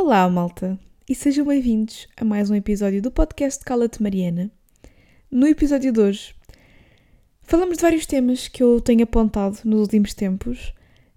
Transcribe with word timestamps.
Olá, 0.00 0.30
malta, 0.30 0.78
e 1.08 1.14
sejam 1.14 1.44
bem-vindos 1.44 2.06
a 2.16 2.24
mais 2.24 2.48
um 2.48 2.54
episódio 2.54 3.02
do 3.02 3.10
podcast 3.10 3.64
Cala-te 3.64 4.00
Mariana. 4.00 4.48
No 5.28 5.44
episódio 5.44 5.92
de 5.92 5.98
hoje, 5.98 6.36
falamos 7.42 7.78
de 7.78 7.82
vários 7.82 8.06
temas 8.06 8.46
que 8.46 8.62
eu 8.62 8.80
tenho 8.80 9.02
apontado 9.02 9.58
nos 9.64 9.80
últimos 9.80 10.14
tempos 10.14 10.72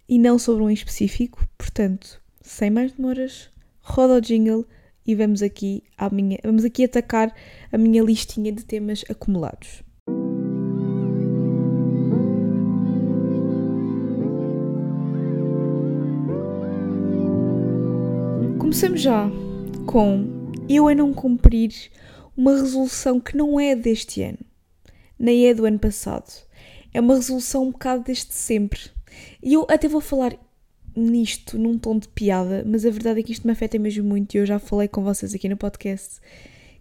e 0.09 0.17
não 0.17 0.39
sobre 0.39 0.63
um 0.63 0.69
em 0.69 0.73
específico, 0.73 1.47
portanto, 1.59 2.19
sem 2.41 2.71
mais 2.71 2.91
demoras, 2.93 3.51
roda 3.81 4.15
o 4.15 4.19
jingle 4.19 4.65
e 5.05 5.13
vamos 5.13 5.43
aqui, 5.43 5.83
à 5.95 6.09
minha, 6.09 6.39
vamos 6.43 6.65
aqui 6.65 6.83
atacar 6.83 7.31
a 7.71 7.77
minha 7.77 8.01
listinha 8.01 8.51
de 8.51 8.65
temas 8.65 9.05
acumulados. 9.07 9.83
Começamos 18.71 19.01
já 19.01 19.29
com 19.85 20.53
eu 20.69 20.87
a 20.87 20.95
não 20.95 21.13
cumprir 21.13 21.73
uma 22.37 22.53
resolução 22.53 23.19
que 23.19 23.35
não 23.35 23.59
é 23.59 23.75
deste 23.75 24.23
ano, 24.23 24.39
nem 25.19 25.45
é 25.45 25.53
do 25.53 25.65
ano 25.65 25.77
passado. 25.77 26.31
É 26.93 27.01
uma 27.01 27.15
resolução 27.15 27.65
um 27.65 27.71
bocado 27.71 28.05
desde 28.05 28.33
sempre. 28.33 28.79
E 29.43 29.55
eu 29.55 29.67
até 29.69 29.89
vou 29.89 29.99
falar 29.99 30.37
nisto 30.95 31.59
num 31.59 31.77
tom 31.77 31.99
de 31.99 32.07
piada, 32.07 32.63
mas 32.65 32.85
a 32.85 32.89
verdade 32.89 33.19
é 33.19 33.23
que 33.23 33.33
isto 33.33 33.45
me 33.45 33.51
afeta 33.51 33.77
mesmo 33.77 34.05
muito 34.05 34.35
e 34.35 34.37
eu 34.37 34.45
já 34.45 34.57
falei 34.57 34.87
com 34.87 35.03
vocês 35.03 35.35
aqui 35.35 35.49
no 35.49 35.57
podcast, 35.57 36.21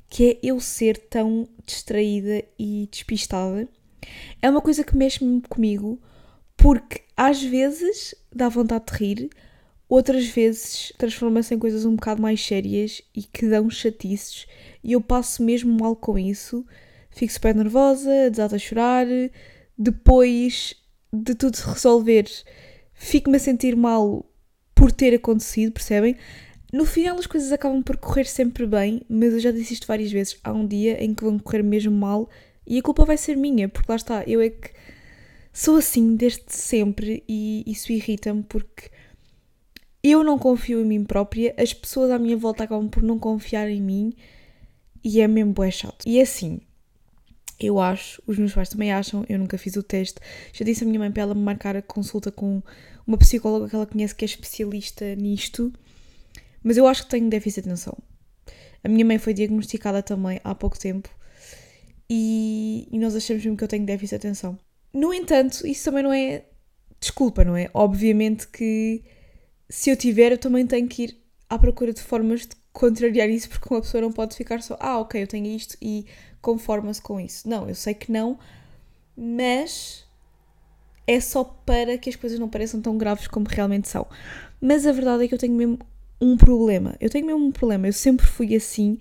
que 0.09 0.31
é 0.31 0.39
eu 0.45 0.61
ser 0.61 0.97
tão 0.97 1.48
distraída 1.67 2.45
e 2.57 2.89
despistada. 2.89 3.69
É 4.41 4.48
uma 4.48 4.61
coisa 4.61 4.84
que 4.84 4.97
mexe 4.97 5.25
-me 5.25 5.41
comigo 5.41 6.01
porque 6.57 7.01
às 7.17 7.43
vezes 7.43 8.15
dá 8.33 8.48
vontade 8.48 8.84
de 8.93 8.97
rir, 8.97 9.31
outras 9.91 10.27
vezes 10.27 10.93
transforma-se 10.97 11.53
em 11.53 11.59
coisas 11.59 11.85
um 11.85 11.97
bocado 11.97 12.23
mais 12.23 12.41
sérias 12.41 13.03
e 13.15 13.25
que 13.25 13.48
dão 13.48 13.69
chatices 13.69 14.47
e 14.83 14.93
eu 14.93 15.01
passo 15.01 15.43
mesmo 15.43 15.77
mal 15.79 15.95
com 15.97 16.17
isso. 16.17 16.64
Fico 17.11 17.33
super 17.33 17.55
nervosa, 17.55 18.31
desato 18.31 18.55
a 18.55 18.59
chorar. 18.59 19.06
Depois 19.77 20.75
de 21.12 21.34
tudo 21.34 21.56
se 21.56 21.67
resolver, 21.67 22.27
fico-me 22.95 23.37
a 23.37 23.41
sentir 23.41 23.75
mal 23.75 24.25
por 24.75 24.92
ter 24.92 25.14
acontecido, 25.14 25.73
percebem? 25.73 26.17
No 26.73 26.86
final 26.86 27.19
as 27.19 27.27
coisas 27.27 27.51
acabam 27.51 27.83
por 27.83 27.97
correr 27.97 28.27
sempre 28.27 28.64
bem, 28.64 29.03
mas 29.09 29.33
eu 29.33 29.41
já 29.41 29.51
disse 29.51 29.75
isto 29.75 29.89
várias 29.89 30.12
vezes. 30.12 30.39
Há 30.45 30.53
um 30.53 30.67
dia 30.67 31.03
em 31.03 31.12
que 31.12 31.25
vão 31.25 31.39
correr 31.39 31.62
mesmo 31.62 31.92
mal 31.92 32.29
e 32.67 32.79
a 32.79 32.83
culpa 32.83 33.05
vai 33.05 33.17
ser 33.17 33.36
minha, 33.36 33.69
porque 33.69 33.91
lá 33.91 33.97
está, 33.97 34.23
eu 34.25 34.41
é 34.41 34.51
que 34.51 34.70
sou 35.53 35.77
assim 35.77 36.14
desde 36.14 36.45
sempre 36.47 37.25
e 37.29 37.64
isso 37.67 37.91
irrita-me 37.91 38.45
porque 38.45 38.89
eu 40.03 40.25
não 40.25 40.39
confio 40.39 40.81
em 40.81 40.84
mim 40.84 41.05
própria, 41.05 41.55
as 41.59 41.73
pessoas 41.73 42.11
à 42.11 42.19
minha 42.19 42.37
volta 42.37 42.65
acabam 42.65 42.89
por 42.89 43.03
não 43.03 43.19
confiar 43.19 43.69
em 43.69 43.81
mim 43.81 44.15
e 45.05 45.20
é 45.20 45.29
mesmo 45.29 45.53
bué 45.53 45.70
chato. 45.70 46.05
E 46.07 46.20
assim, 46.20 46.61
eu 47.59 47.79
acho, 47.79 48.23
os 48.27 48.39
meus 48.39 48.55
pais 48.55 48.70
também 48.70 48.92
acham, 48.92 49.25
eu 49.29 49.39
nunca 49.39 49.59
fiz 49.59 49.77
o 49.77 49.83
teste, 49.83 50.19
já 50.53 50.65
disse 50.65 50.84
à 50.84 50.87
minha 50.87 50.98
mãe 50.98 51.12
para 51.12 51.23
ela 51.23 51.34
me 51.34 51.42
marcar 51.42 51.77
a 51.77 51.83
consulta 51.83 52.33
com 52.33 52.62
uma 53.07 53.19
psicóloga 53.19 53.69
que 53.69 53.75
ela 53.75 53.87
conhece 53.87 54.15
que 54.15 54.25
é 54.25 54.27
especialista 54.27 55.15
nisto, 55.17 55.73
mas 56.62 56.77
eu 56.77 56.87
acho 56.87 57.05
que 57.05 57.11
tenho 57.11 57.29
déficit 57.29 57.62
de 57.62 57.69
atenção. 57.70 57.97
A 58.83 58.89
minha 58.89 59.05
mãe 59.05 59.19
foi 59.19 59.35
diagnosticada 59.35 60.03
também 60.03 60.41
há 60.42 60.55
pouco 60.55 60.79
tempo 60.79 61.11
e, 62.09 62.89
e 62.91 62.98
nós 62.98 63.14
achamos 63.14 63.45
mesmo 63.45 63.57
que 63.57 63.64
eu 63.64 63.69
tenho 63.69 63.85
déficit 63.85 64.19
de 64.19 64.27
atenção. 64.29 64.59
No 64.92 65.12
entanto, 65.12 65.67
isso 65.67 65.85
também 65.85 66.03
não 66.03 66.12
é 66.12 66.45
desculpa, 66.98 67.45
não 67.45 67.57
é? 67.57 67.70
Obviamente 67.75 68.48
que 68.48 69.03
se 69.71 69.89
eu 69.89 69.97
tiver, 69.97 70.33
eu 70.33 70.39
também 70.39 70.67
tenho 70.67 70.89
que 70.89 71.05
ir 71.05 71.17
à 71.49 71.57
procura 71.59 71.93
de 71.93 72.03
formas 72.03 72.41
de 72.43 72.57
contrariar 72.73 73.31
isso, 73.31 73.49
porque 73.49 73.73
uma 73.73 73.81
pessoa 73.81 74.03
não 74.03 74.13
pode 74.13 74.37
ficar 74.37 74.63
só, 74.63 74.77
ah, 74.81 74.99
ok, 74.99 75.23
eu 75.23 75.27
tenho 75.27 75.47
isto 75.47 75.77
e 75.81 76.05
conforma-se 76.43 77.01
com 77.01 77.21
isso. 77.21 77.49
Não, 77.49 77.69
eu 77.69 77.75
sei 77.75 77.95
que 77.95 78.11
não, 78.11 78.39
mas 79.17 80.05
é 81.07 81.20
só 81.20 81.45
para 81.45 81.97
que 81.97 82.11
as 82.11 82.17
coisas 82.17 82.39
não 82.39 82.48
pareçam 82.48 82.80
tão 82.80 82.98
graves 82.98 83.29
como 83.29 83.47
realmente 83.48 83.89
são. 83.89 84.07
Mas 84.61 84.86
a 84.86 84.92
verdade 84.92 85.25
é 85.25 85.29
que 85.29 85.35
eu 85.35 85.39
tenho 85.39 85.55
mesmo 85.55 85.79
um 86.20 86.36
problema. 86.36 86.97
Eu 87.01 87.09
tenho 87.09 87.27
mesmo 87.27 87.47
um 87.47 87.53
problema. 87.53 87.86
Eu 87.86 87.92
sempre 87.92 88.27
fui 88.27 88.55
assim 88.55 88.98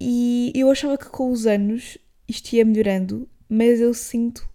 e 0.00 0.52
eu 0.54 0.70
achava 0.70 0.98
que 0.98 1.08
com 1.08 1.30
os 1.30 1.46
anos 1.46 1.96
isto 2.28 2.52
ia 2.52 2.64
melhorando, 2.64 3.28
mas 3.48 3.80
eu 3.80 3.94
sinto 3.94 4.48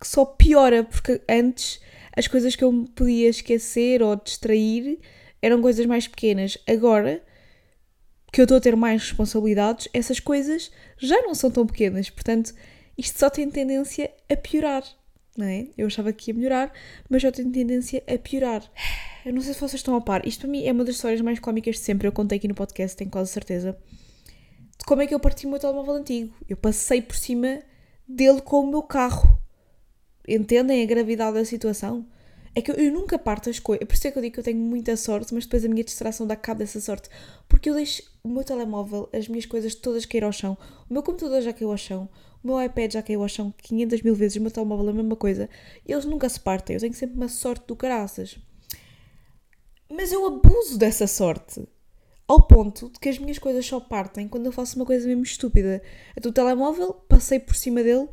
que 0.00 0.06
só 0.06 0.24
piora, 0.24 0.82
porque 0.82 1.20
antes 1.28 1.80
as 2.16 2.26
coisas 2.26 2.54
que 2.54 2.64
eu 2.64 2.70
me 2.70 2.88
podia 2.88 3.28
esquecer 3.28 4.02
ou 4.02 4.16
distrair 4.16 4.98
eram 5.40 5.60
coisas 5.60 5.84
mais 5.86 6.06
pequenas. 6.06 6.58
Agora 6.66 7.22
que 8.32 8.40
eu 8.40 8.44
estou 8.44 8.56
a 8.56 8.60
ter 8.60 8.74
mais 8.74 9.02
responsabilidades, 9.02 9.88
essas 9.92 10.18
coisas 10.18 10.70
já 10.98 11.20
não 11.22 11.34
são 11.34 11.50
tão 11.50 11.66
pequenas. 11.66 12.08
Portanto, 12.08 12.54
isto 12.96 13.18
só 13.18 13.28
tem 13.28 13.50
tendência 13.50 14.10
a 14.30 14.36
piorar. 14.36 14.82
Não 15.36 15.46
é? 15.46 15.68
Eu 15.76 15.86
achava 15.86 16.12
que 16.12 16.30
ia 16.30 16.34
melhorar, 16.34 16.72
mas 17.08 17.22
já 17.22 17.32
tem 17.32 17.50
tendência 17.50 18.02
a 18.06 18.18
piorar. 18.18 18.62
Eu 19.24 19.32
não 19.32 19.40
sei 19.40 19.54
se 19.54 19.60
vocês 19.60 19.74
estão 19.74 19.94
a 19.94 20.00
par. 20.00 20.26
Isto 20.26 20.40
para 20.40 20.50
mim 20.50 20.64
é 20.64 20.72
uma 20.72 20.84
das 20.84 20.96
histórias 20.96 21.20
mais 21.20 21.38
cómicas 21.38 21.76
de 21.76 21.82
sempre. 21.82 22.08
Eu 22.08 22.12
contei 22.12 22.38
aqui 22.38 22.48
no 22.48 22.56
podcast, 22.56 22.96
tenho 22.96 23.08
quase 23.08 23.30
certeza. 23.30 23.78
De 24.76 24.84
como 24.84 25.00
é 25.00 25.06
que 25.06 25.14
eu 25.14 25.20
parti 25.20 25.46
o 25.46 25.50
meu 25.50 25.60
telemóvel 25.60 25.94
antigo. 25.94 26.34
Eu 26.48 26.56
passei 26.56 27.00
por 27.00 27.14
cima 27.14 27.62
dele 28.08 28.40
com 28.40 28.60
o 28.60 28.66
meu 28.66 28.82
carro. 28.82 29.40
Entendem 30.26 30.82
a 30.82 30.86
gravidade 30.86 31.34
da 31.34 31.44
situação? 31.44 32.06
É 32.54 32.60
que 32.60 32.70
eu, 32.70 32.74
eu 32.76 32.92
nunca 32.92 33.18
parto 33.18 33.48
as 33.48 33.58
coisas. 33.58 33.86
Por 33.86 33.94
isso 33.94 34.06
é 34.06 34.10
que 34.10 34.18
eu 34.18 34.22
digo 34.22 34.34
que 34.34 34.40
eu 34.40 34.44
tenho 34.44 34.58
muita 34.58 34.96
sorte, 34.96 35.32
mas 35.32 35.44
depois 35.44 35.64
a 35.64 35.68
minha 35.68 35.82
distração 35.82 36.26
dá 36.26 36.36
cabo 36.36 36.58
dessa 36.58 36.80
sorte. 36.80 37.08
Porque 37.48 37.70
eu 37.70 37.74
deixo 37.74 38.02
o 38.22 38.28
meu 38.28 38.44
telemóvel, 38.44 39.08
as 39.12 39.26
minhas 39.26 39.46
coisas 39.46 39.74
todas 39.74 40.04
cair 40.04 40.24
ao 40.24 40.32
chão. 40.32 40.56
O 40.88 40.92
meu 40.92 41.02
computador 41.02 41.40
já 41.40 41.52
caiu 41.52 41.70
ao 41.70 41.78
chão. 41.78 42.08
O 42.44 42.46
meu 42.46 42.62
iPad 42.62 42.92
já 42.92 43.02
caiu 43.02 43.22
ao 43.22 43.28
chão 43.28 43.54
500 43.56 44.02
mil 44.02 44.14
vezes. 44.14 44.36
O 44.36 44.40
meu 44.42 44.50
telemóvel 44.50 44.88
é 44.88 44.90
a 44.90 44.94
mesma 44.94 45.16
coisa. 45.16 45.48
Eles 45.86 46.04
nunca 46.04 46.28
se 46.28 46.38
partem. 46.38 46.74
Eu 46.74 46.80
tenho 46.80 46.92
sempre 46.92 47.16
uma 47.16 47.28
sorte 47.28 47.66
do 47.66 47.74
caraças. 47.74 48.38
Mas 49.90 50.12
eu 50.12 50.26
abuso 50.26 50.76
dessa 50.76 51.06
sorte. 51.06 51.66
Ao 52.28 52.40
ponto 52.46 52.90
de 52.90 52.98
que 52.98 53.08
as 53.08 53.18
minhas 53.18 53.38
coisas 53.38 53.64
só 53.64 53.80
partem 53.80 54.28
quando 54.28 54.46
eu 54.46 54.52
faço 54.52 54.76
uma 54.76 54.86
coisa 54.86 55.06
mesmo 55.06 55.22
estúpida. 55.22 55.82
O 56.24 56.32
telemóvel, 56.32 56.94
passei 57.08 57.38
por 57.38 57.54
cima 57.54 57.82
dele 57.82 58.08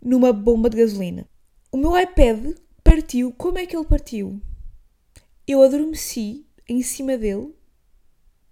numa 0.00 0.32
bomba 0.32 0.70
de 0.70 0.78
gasolina. 0.78 1.28
O 1.70 1.76
meu 1.76 1.98
iPad 1.98 2.54
partiu. 2.82 3.32
Como 3.32 3.58
é 3.58 3.66
que 3.66 3.76
ele 3.76 3.84
partiu? 3.84 4.40
Eu 5.46 5.62
adormeci 5.62 6.46
em 6.68 6.82
cima 6.82 7.16
dele 7.16 7.54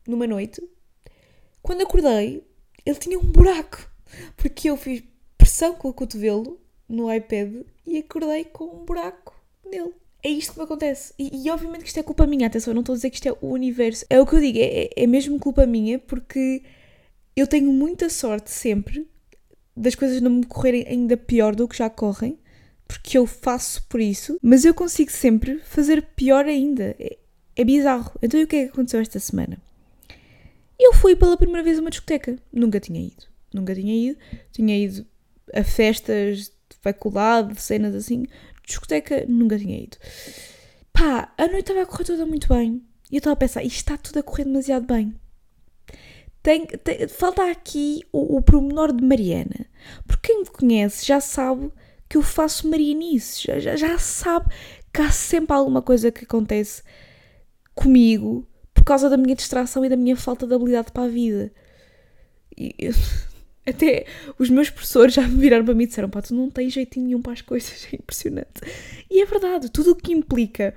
numa 0.07 0.27
noite. 0.27 0.63
Quando 1.63 1.83
acordei, 1.83 2.47
ele 2.85 2.99
tinha 2.99 3.19
um 3.19 3.25
buraco. 3.25 3.91
Porque 4.37 4.71
eu 4.71 4.77
fiz 4.77 5.03
pressão 5.37 5.75
com 5.75 5.89
o 5.89 5.95
cotovelo 5.95 6.61
no 6.89 7.13
iPad 7.13 7.65
e 7.87 7.99
acordei 7.99 8.45
com 8.45 8.65
um 8.65 8.85
buraco 8.85 9.35
nele. 9.65 9.93
É 10.23 10.29
isto 10.29 10.53
que 10.53 10.59
me 10.59 10.65
acontece. 10.65 11.15
E, 11.19 11.45
e, 11.45 11.51
obviamente 11.51 11.83
que 11.83 11.89
isto 11.89 12.01
é 12.01 12.03
culpa 12.03 12.27
minha, 12.27 12.47
atenção, 12.47 12.73
eu 12.73 12.75
não 12.75 12.81
estou 12.81 12.95
a 12.95 12.97
dizer 12.97 13.11
que 13.11 13.17
isto 13.17 13.29
é 13.29 13.33
o 13.41 13.49
universo. 13.49 14.05
É 14.09 14.21
o 14.21 14.27
que 14.27 14.35
eu 14.35 14.41
digo, 14.41 14.59
é, 14.61 14.91
é 14.97 15.07
mesmo 15.07 15.39
culpa 15.39 15.67
minha 15.67 15.99
porque 15.99 16.63
eu 17.35 17.47
tenho 17.47 17.73
muita 17.73 18.09
sorte 18.09 18.51
sempre 18.51 19.09
das 19.77 19.95
coisas 19.95 20.21
não 20.21 20.31
me 20.31 20.47
correrem 20.47 20.87
ainda 20.89 21.17
pior 21.17 21.55
do 21.55 21.69
que 21.69 21.77
já 21.77 21.91
correm, 21.91 22.39
porque 22.89 23.19
eu 23.19 23.27
faço 23.27 23.85
por 23.89 24.01
isso, 24.01 24.39
mas 24.41 24.65
eu 24.65 24.73
consigo 24.73 25.11
sempre 25.11 25.59
fazer 25.59 26.03
pior 26.15 26.47
ainda. 26.47 26.95
É, 26.99 27.19
é 27.57 27.65
bizarro. 27.65 28.13
Então, 28.23 28.39
e 28.39 28.45
o 28.45 28.47
que 28.47 28.57
é 28.57 28.65
que 28.65 28.71
aconteceu 28.71 29.01
esta 29.01 29.19
semana? 29.19 29.59
Eu 30.79 30.93
fui 30.93 31.17
pela 31.17 31.37
primeira 31.37 31.63
vez 31.63 31.79
a 31.79 31.81
uma 31.81 31.91
discoteca. 31.91 32.37
Nunca 32.53 32.79
tinha 32.79 33.01
ido. 33.01 33.25
Nunca 33.53 33.75
tinha 33.75 34.11
ido. 34.11 34.19
Tinha 34.53 34.79
ido 34.79 35.07
a 35.53 35.65
festas 35.65 36.47
de 36.47 36.77
faculdade, 36.81 37.61
cenas 37.61 37.95
assim. 37.95 38.27
Discoteca, 38.65 39.25
nunca 39.27 39.59
tinha 39.59 39.79
ido. 39.79 39.97
Pá, 40.93 41.33
a 41.37 41.47
noite 41.47 41.61
estava 41.61 41.83
a 41.83 41.87
correr 41.87 42.05
toda 42.05 42.27
muito 42.27 42.49
bem. 42.49 42.83
E 43.11 43.17
eu 43.17 43.19
estava 43.19 43.35
a 43.35 43.37
pensar, 43.37 43.63
isto 43.63 43.77
está 43.77 43.97
tudo 43.97 44.19
a 44.19 44.23
correr 44.23 44.45
demasiado 44.45 44.87
bem. 44.87 45.15
Tem, 46.47 46.65
tem, 46.65 47.09
falta 47.09 47.51
aqui 47.51 48.05
o, 48.13 48.37
o 48.37 48.41
promenor 48.41 48.93
de 48.93 49.05
Mariana. 49.05 49.67
Porque 50.07 50.29
quem 50.29 50.43
me 50.43 50.47
conhece 50.47 51.05
já 51.05 51.21
sabe 51.21 51.73
que 52.09 52.17
eu 52.17 52.23
faço 52.23 52.71
marianices, 52.71 53.41
já, 53.41 53.59
já, 53.59 53.75
já 53.75 53.99
sabe 53.99 54.55
que 54.95 55.03
há 55.03 55.11
sempre 55.11 55.57
alguma 55.57 55.83
coisa 55.83 56.13
que 56.13 56.23
acontece 56.23 56.85
comigo 57.75 58.47
por 58.73 58.85
causa 58.85 59.11
da 59.11 59.17
minha 59.17 59.35
distração 59.35 59.85
e 59.85 59.89
da 59.89 59.97
minha 59.97 60.17
falta 60.17 60.47
de 60.47 60.55
habilidade 60.55 60.93
para 60.93 61.03
a 61.03 61.09
vida. 61.09 61.53
E, 62.57 62.91
até 63.69 64.07
os 64.39 64.49
meus 64.49 64.71
professores 64.71 65.15
já 65.15 65.23
me 65.23 65.41
viraram 65.41 65.65
para 65.65 65.75
mim 65.75 65.83
e 65.83 65.89
disseram: 65.89 66.09
pá, 66.09 66.23
tu 66.23 66.33
não 66.33 66.49
tens 66.49 66.73
jeitinho 66.73 67.07
nenhum 67.07 67.23
para 67.23 67.33
as 67.33 67.43
coisas, 67.43 67.89
é 67.93 67.97
impressionante. 67.97 68.61
E 69.11 69.21
é 69.21 69.27
verdade, 69.27 69.69
tudo 69.69 69.91
o 69.91 69.97
que 69.97 70.13
implica 70.13 70.77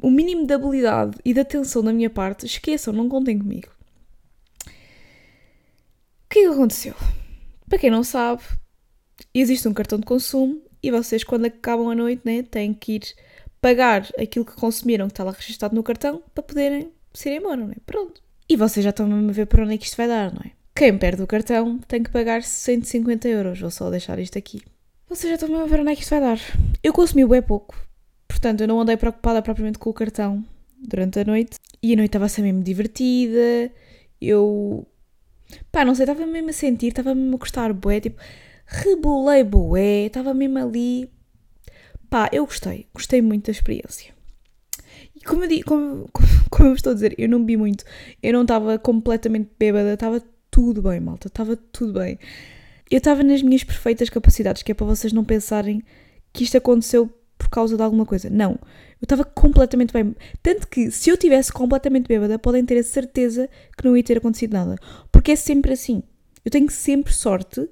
o 0.00 0.10
mínimo 0.10 0.46
de 0.46 0.54
habilidade 0.54 1.18
e 1.22 1.34
de 1.34 1.40
atenção 1.40 1.82
da 1.82 1.92
minha 1.92 2.08
parte, 2.08 2.46
esqueçam, 2.46 2.94
não 2.94 3.06
contem 3.06 3.38
comigo 3.38 3.74
que 6.34 6.40
é 6.40 6.42
que 6.42 6.48
aconteceu? 6.48 6.94
Para 7.68 7.78
quem 7.78 7.90
não 7.90 8.02
sabe, 8.02 8.42
existe 9.32 9.68
um 9.68 9.72
cartão 9.72 10.00
de 10.00 10.04
consumo 10.04 10.60
e 10.82 10.90
vocês, 10.90 11.22
quando 11.22 11.44
acabam 11.44 11.88
a 11.88 11.94
noite, 11.94 12.22
né, 12.24 12.42
têm 12.42 12.74
que 12.74 12.96
ir 12.96 13.14
pagar 13.60 14.08
aquilo 14.18 14.44
que 14.44 14.56
consumiram 14.56 15.06
que 15.06 15.12
está 15.12 15.22
lá 15.22 15.30
registado 15.30 15.76
no 15.76 15.82
cartão 15.84 16.24
para 16.34 16.42
poderem 16.42 16.90
se 17.12 17.30
ir 17.30 17.36
embora, 17.36 17.56
não 17.56 17.70
é? 17.70 17.76
Pronto. 17.86 18.20
E 18.48 18.56
vocês 18.56 18.82
já 18.82 18.90
estão 18.90 19.06
a 19.06 19.32
ver 19.32 19.46
para 19.46 19.62
onde 19.62 19.74
é 19.74 19.78
que 19.78 19.86
isto 19.86 19.96
vai 19.96 20.08
dar, 20.08 20.34
não 20.34 20.40
é? 20.44 20.50
Quem 20.74 20.98
perde 20.98 21.22
o 21.22 21.26
cartão 21.26 21.78
tem 21.86 22.02
que 22.02 22.10
pagar 22.10 22.42
150 22.42 23.28
euros. 23.28 23.60
Vou 23.60 23.70
só 23.70 23.88
deixar 23.88 24.18
isto 24.18 24.36
aqui. 24.36 24.60
Vocês 25.08 25.30
já 25.30 25.36
estão 25.36 25.62
a 25.62 25.66
ver 25.66 25.80
onde 25.80 25.92
é 25.92 25.94
que 25.94 26.02
isto 26.02 26.10
vai 26.10 26.20
dar. 26.20 26.40
Eu 26.82 26.92
consumi 26.92 27.24
bem 27.24 27.42
pouco. 27.42 27.76
Portanto, 28.26 28.60
eu 28.62 28.66
não 28.66 28.80
andei 28.80 28.96
preocupada 28.96 29.40
propriamente 29.40 29.78
com 29.78 29.88
o 29.88 29.94
cartão 29.94 30.44
durante 30.76 31.20
a 31.20 31.24
noite. 31.24 31.58
E 31.80 31.92
a 31.92 31.96
noite 31.96 32.08
estava 32.08 32.24
a 32.24 32.28
ser 32.28 32.42
mesmo 32.42 32.60
divertida. 32.60 33.72
Eu. 34.20 34.84
Pá, 35.70 35.84
não 35.84 35.94
sei, 35.94 36.04
estava 36.04 36.26
mesmo 36.26 36.50
a 36.50 36.52
sentir, 36.52 36.88
estava 36.88 37.14
mesmo 37.14 37.36
a 37.36 37.38
gostar 37.38 37.72
bué. 37.72 38.00
Tipo, 38.00 38.20
rebolei 38.66 39.44
bué. 39.44 40.06
Estava 40.06 40.34
mesmo 40.34 40.58
ali. 40.58 41.10
Pá, 42.08 42.28
eu 42.32 42.44
gostei. 42.44 42.86
Gostei 42.94 43.20
muito 43.22 43.46
da 43.46 43.52
experiência. 43.52 44.14
E 45.14 45.20
como 45.20 45.44
eu, 45.44 45.48
digo, 45.48 45.64
como, 45.68 46.08
como 46.50 46.68
eu 46.68 46.74
estou 46.74 46.92
a 46.92 46.94
dizer, 46.94 47.14
eu 47.18 47.28
não 47.28 47.40
bebi 47.40 47.56
muito. 47.56 47.84
Eu 48.22 48.32
não 48.32 48.42
estava 48.42 48.78
completamente 48.78 49.50
bêbada. 49.58 49.94
Estava 49.94 50.22
tudo 50.50 50.82
bem, 50.82 51.00
malta. 51.00 51.28
Estava 51.28 51.56
tudo 51.56 51.94
bem. 51.94 52.18
Eu 52.90 52.98
estava 52.98 53.22
nas 53.22 53.42
minhas 53.42 53.64
perfeitas 53.64 54.08
capacidades, 54.10 54.62
que 54.62 54.72
é 54.72 54.74
para 54.74 54.86
vocês 54.86 55.12
não 55.12 55.24
pensarem 55.24 55.82
que 56.32 56.44
isto 56.44 56.56
aconteceu 56.56 57.10
por 57.44 57.50
causa 57.50 57.76
de 57.76 57.82
alguma 57.82 58.06
coisa. 58.06 58.30
Não. 58.30 58.52
Eu 58.52 59.04
estava 59.04 59.22
completamente 59.22 59.92
bem. 59.92 60.16
Tanto 60.42 60.66
que, 60.66 60.90
se 60.90 61.10
eu 61.10 61.16
tivesse 61.16 61.52
completamente 61.52 62.08
bêbada, 62.08 62.38
podem 62.38 62.64
ter 62.64 62.78
a 62.78 62.82
certeza 62.82 63.48
que 63.76 63.84
não 63.84 63.94
ia 63.94 64.02
ter 64.02 64.16
acontecido 64.16 64.54
nada. 64.54 64.76
Porque 65.12 65.32
é 65.32 65.36
sempre 65.36 65.74
assim. 65.74 66.02
Eu 66.42 66.50
tenho 66.50 66.70
sempre 66.70 67.12
sorte. 67.12 67.68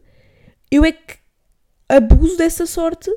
Eu 0.71 0.85
é 0.85 0.93
que 0.93 1.17
abuso 1.89 2.37
dessa 2.37 2.67
sorte 2.67 3.11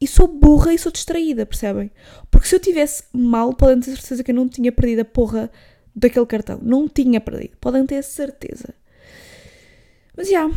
e 0.00 0.06
sou 0.06 0.28
burra 0.28 0.72
e 0.72 0.78
sou 0.78 0.92
distraída, 0.92 1.44
percebem? 1.44 1.90
Porque 2.30 2.46
se 2.46 2.54
eu 2.54 2.60
tivesse 2.60 3.04
mal, 3.12 3.52
podem 3.52 3.80
ter 3.80 3.96
certeza 3.96 4.22
que 4.22 4.30
eu 4.30 4.34
não 4.34 4.48
tinha 4.48 4.70
perdido 4.70 5.00
a 5.00 5.04
porra 5.04 5.50
daquele 5.94 6.26
cartão. 6.26 6.60
Não 6.62 6.88
tinha 6.88 7.20
perdido. 7.20 7.56
Podem 7.60 7.84
ter 7.84 8.02
certeza. 8.04 8.72
Mas 10.16 10.28
já. 10.28 10.48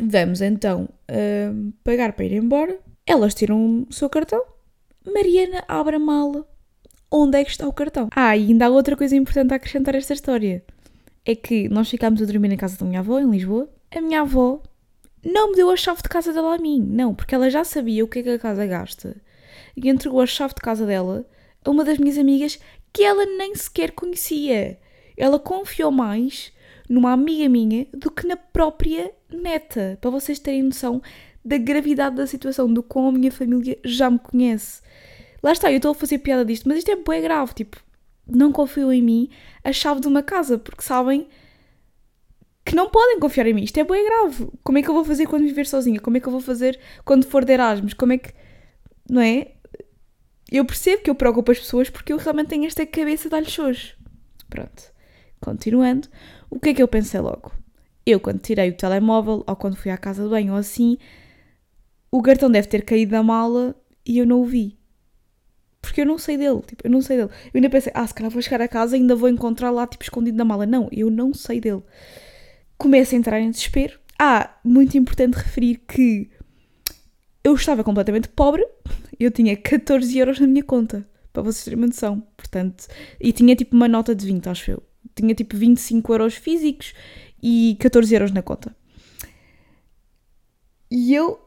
Vamos 0.00 0.40
então 0.40 0.88
uh, 1.10 1.72
pagar 1.84 2.14
para 2.14 2.24
ir 2.24 2.32
embora. 2.32 2.78
Elas 3.06 3.34
tiram 3.34 3.86
o 3.88 3.92
seu 3.92 4.08
cartão. 4.08 4.42
Mariana 5.04 5.62
abre 5.68 5.96
a 5.96 5.98
mala. 5.98 6.48
Onde 7.10 7.38
é 7.38 7.44
que 7.44 7.50
está 7.50 7.68
o 7.68 7.72
cartão? 7.72 8.08
Ah, 8.14 8.36
e 8.36 8.48
ainda 8.48 8.66
há 8.66 8.70
outra 8.70 8.96
coisa 8.96 9.14
importante 9.14 9.52
a 9.52 9.56
acrescentar 9.56 9.94
a 9.94 9.98
esta 9.98 10.14
história. 10.14 10.64
É 11.24 11.34
que 11.34 11.68
nós 11.68 11.88
ficámos 11.88 12.20
a 12.22 12.24
dormir 12.24 12.48
na 12.48 12.56
casa 12.56 12.78
da 12.78 12.86
minha 12.86 13.00
avó, 13.00 13.20
em 13.20 13.30
Lisboa. 13.30 13.68
A 13.94 14.00
minha 14.00 14.22
avó 14.22 14.62
não 15.24 15.50
me 15.50 15.56
deu 15.56 15.70
a 15.70 15.76
chave 15.76 16.02
de 16.02 16.08
casa 16.08 16.32
dela 16.32 16.54
a 16.54 16.58
mim. 16.58 16.80
Não, 16.80 17.14
porque 17.14 17.34
ela 17.34 17.50
já 17.50 17.62
sabia 17.62 18.04
o 18.04 18.08
que 18.08 18.20
é 18.20 18.22
que 18.22 18.30
a 18.30 18.38
casa 18.38 18.66
gasta. 18.66 19.16
E 19.76 19.88
entregou 19.88 20.20
a 20.20 20.26
chave 20.26 20.54
de 20.54 20.60
casa 20.60 20.86
dela 20.86 21.26
a 21.64 21.70
uma 21.70 21.84
das 21.84 21.98
minhas 21.98 22.18
amigas 22.18 22.58
que 22.92 23.02
ela 23.02 23.26
nem 23.26 23.54
sequer 23.54 23.92
conhecia. 23.92 24.78
Ela 25.16 25.38
confiou 25.38 25.90
mais 25.90 26.52
numa 26.88 27.12
amiga 27.12 27.48
minha 27.48 27.86
do 27.92 28.10
que 28.10 28.26
na 28.26 28.36
própria 28.36 29.12
neta, 29.30 29.98
para 30.00 30.10
vocês 30.10 30.38
terem 30.38 30.62
noção 30.62 31.02
da 31.44 31.58
gravidade 31.58 32.16
da 32.16 32.26
situação, 32.26 32.72
do 32.72 32.82
como 32.82 33.08
a 33.08 33.12
minha 33.12 33.30
família 33.30 33.78
já 33.84 34.10
me 34.10 34.18
conhece. 34.18 34.80
Lá 35.42 35.52
está, 35.52 35.70
eu 35.70 35.76
estou 35.76 35.92
a 35.92 35.94
fazer 35.94 36.18
piada 36.18 36.44
disto, 36.44 36.66
mas 36.66 36.78
isto 36.78 36.90
é 36.90 36.96
bem 36.96 37.20
grave, 37.20 37.52
tipo, 37.52 37.76
não 38.26 38.50
confiam 38.50 38.92
em 38.92 39.02
mim 39.02 39.28
a 39.62 39.72
chave 39.72 40.00
de 40.00 40.08
uma 40.08 40.22
casa, 40.22 40.58
porque 40.58 40.82
sabem 40.82 41.28
que 42.64 42.74
não 42.74 42.88
podem 42.88 43.20
confiar 43.20 43.46
em 43.46 43.52
mim. 43.52 43.62
Isto 43.62 43.78
é 43.78 43.84
bem 43.84 44.04
grave. 44.06 44.48
Como 44.62 44.78
é 44.78 44.82
que 44.82 44.88
eu 44.88 44.94
vou 44.94 45.04
fazer 45.04 45.26
quando 45.26 45.42
viver 45.42 45.66
sozinha? 45.66 46.00
Como 46.00 46.16
é 46.16 46.20
que 46.20 46.26
eu 46.26 46.32
vou 46.32 46.40
fazer 46.40 46.80
quando 47.04 47.26
for 47.26 47.44
de 47.44 47.52
Erasmus? 47.52 47.92
Como 47.92 48.14
é 48.14 48.18
que. 48.18 48.32
Não 49.08 49.20
é? 49.20 49.52
Eu 50.50 50.64
percebo 50.64 51.02
que 51.02 51.10
eu 51.10 51.14
preocupo 51.14 51.52
as 51.52 51.58
pessoas 51.58 51.90
porque 51.90 52.12
eu 52.12 52.16
realmente 52.16 52.48
tenho 52.48 52.64
esta 52.64 52.86
cabeça 52.86 53.28
de 53.28 53.34
alhos 53.34 53.58
hoje. 53.58 53.94
Pronto. 54.48 54.94
Continuando, 55.40 56.08
o 56.48 56.58
que 56.58 56.70
é 56.70 56.74
que 56.74 56.82
eu 56.82 56.88
pensei 56.88 57.20
logo? 57.20 57.52
Eu, 58.06 58.18
quando 58.18 58.40
tirei 58.40 58.70
o 58.70 58.76
telemóvel 58.76 59.44
ou 59.46 59.56
quando 59.56 59.76
fui 59.76 59.90
à 59.90 59.98
casa 59.98 60.22
de 60.22 60.30
banho 60.30 60.52
ou 60.52 60.58
assim, 60.58 60.96
o 62.16 62.22
cartão 62.22 62.48
deve 62.48 62.68
ter 62.68 62.84
caído 62.84 63.10
da 63.10 63.24
mala 63.24 63.74
e 64.06 64.18
eu 64.18 64.24
não 64.24 64.40
o 64.40 64.44
vi. 64.44 64.78
Porque 65.82 66.00
eu 66.00 66.06
não 66.06 66.16
sei 66.16 66.36
dele, 66.36 66.60
tipo, 66.64 66.86
eu 66.86 66.90
não 66.90 67.02
sei 67.02 67.16
dele. 67.16 67.28
Eu 67.46 67.50
ainda 67.56 67.68
pensei, 67.68 67.90
ah, 67.92 68.06
se 68.06 68.14
calhar 68.14 68.30
vou 68.30 68.40
chegar 68.40 68.62
a 68.62 68.68
casa 68.68 68.96
e 68.96 69.00
ainda 69.00 69.16
vou 69.16 69.28
encontrar 69.28 69.72
lá, 69.72 69.84
tipo, 69.84 70.04
escondido 70.04 70.38
na 70.38 70.44
mala. 70.44 70.64
Não, 70.64 70.88
eu 70.92 71.10
não 71.10 71.34
sei 71.34 71.60
dele. 71.60 71.82
Começo 72.78 73.16
a 73.16 73.18
entrar 73.18 73.40
em 73.40 73.50
desespero. 73.50 73.98
Ah, 74.16 74.56
muito 74.64 74.96
importante 74.96 75.34
referir 75.34 75.82
que 75.88 76.30
eu 77.42 77.52
estava 77.56 77.82
completamente 77.82 78.28
pobre, 78.28 78.64
eu 79.18 79.32
tinha 79.32 79.56
14 79.56 80.16
euros 80.16 80.38
na 80.38 80.46
minha 80.46 80.62
conta, 80.62 81.04
para 81.32 81.42
vocês 81.42 81.64
terem 81.64 81.80
uma 81.80 81.88
noção. 81.88 82.20
Portanto, 82.36 82.86
e 83.20 83.32
tinha 83.32 83.56
tipo 83.56 83.74
uma 83.74 83.88
nota 83.88 84.14
de 84.14 84.24
20, 84.24 84.48
acho 84.48 84.70
eu. 84.70 84.82
Tinha 85.16 85.34
tipo 85.34 85.56
25 85.56 86.12
euros 86.12 86.34
físicos 86.36 86.94
e 87.42 87.76
14 87.80 88.14
euros 88.14 88.30
na 88.30 88.40
conta. 88.40 88.72
E 90.88 91.12
eu 91.12 91.43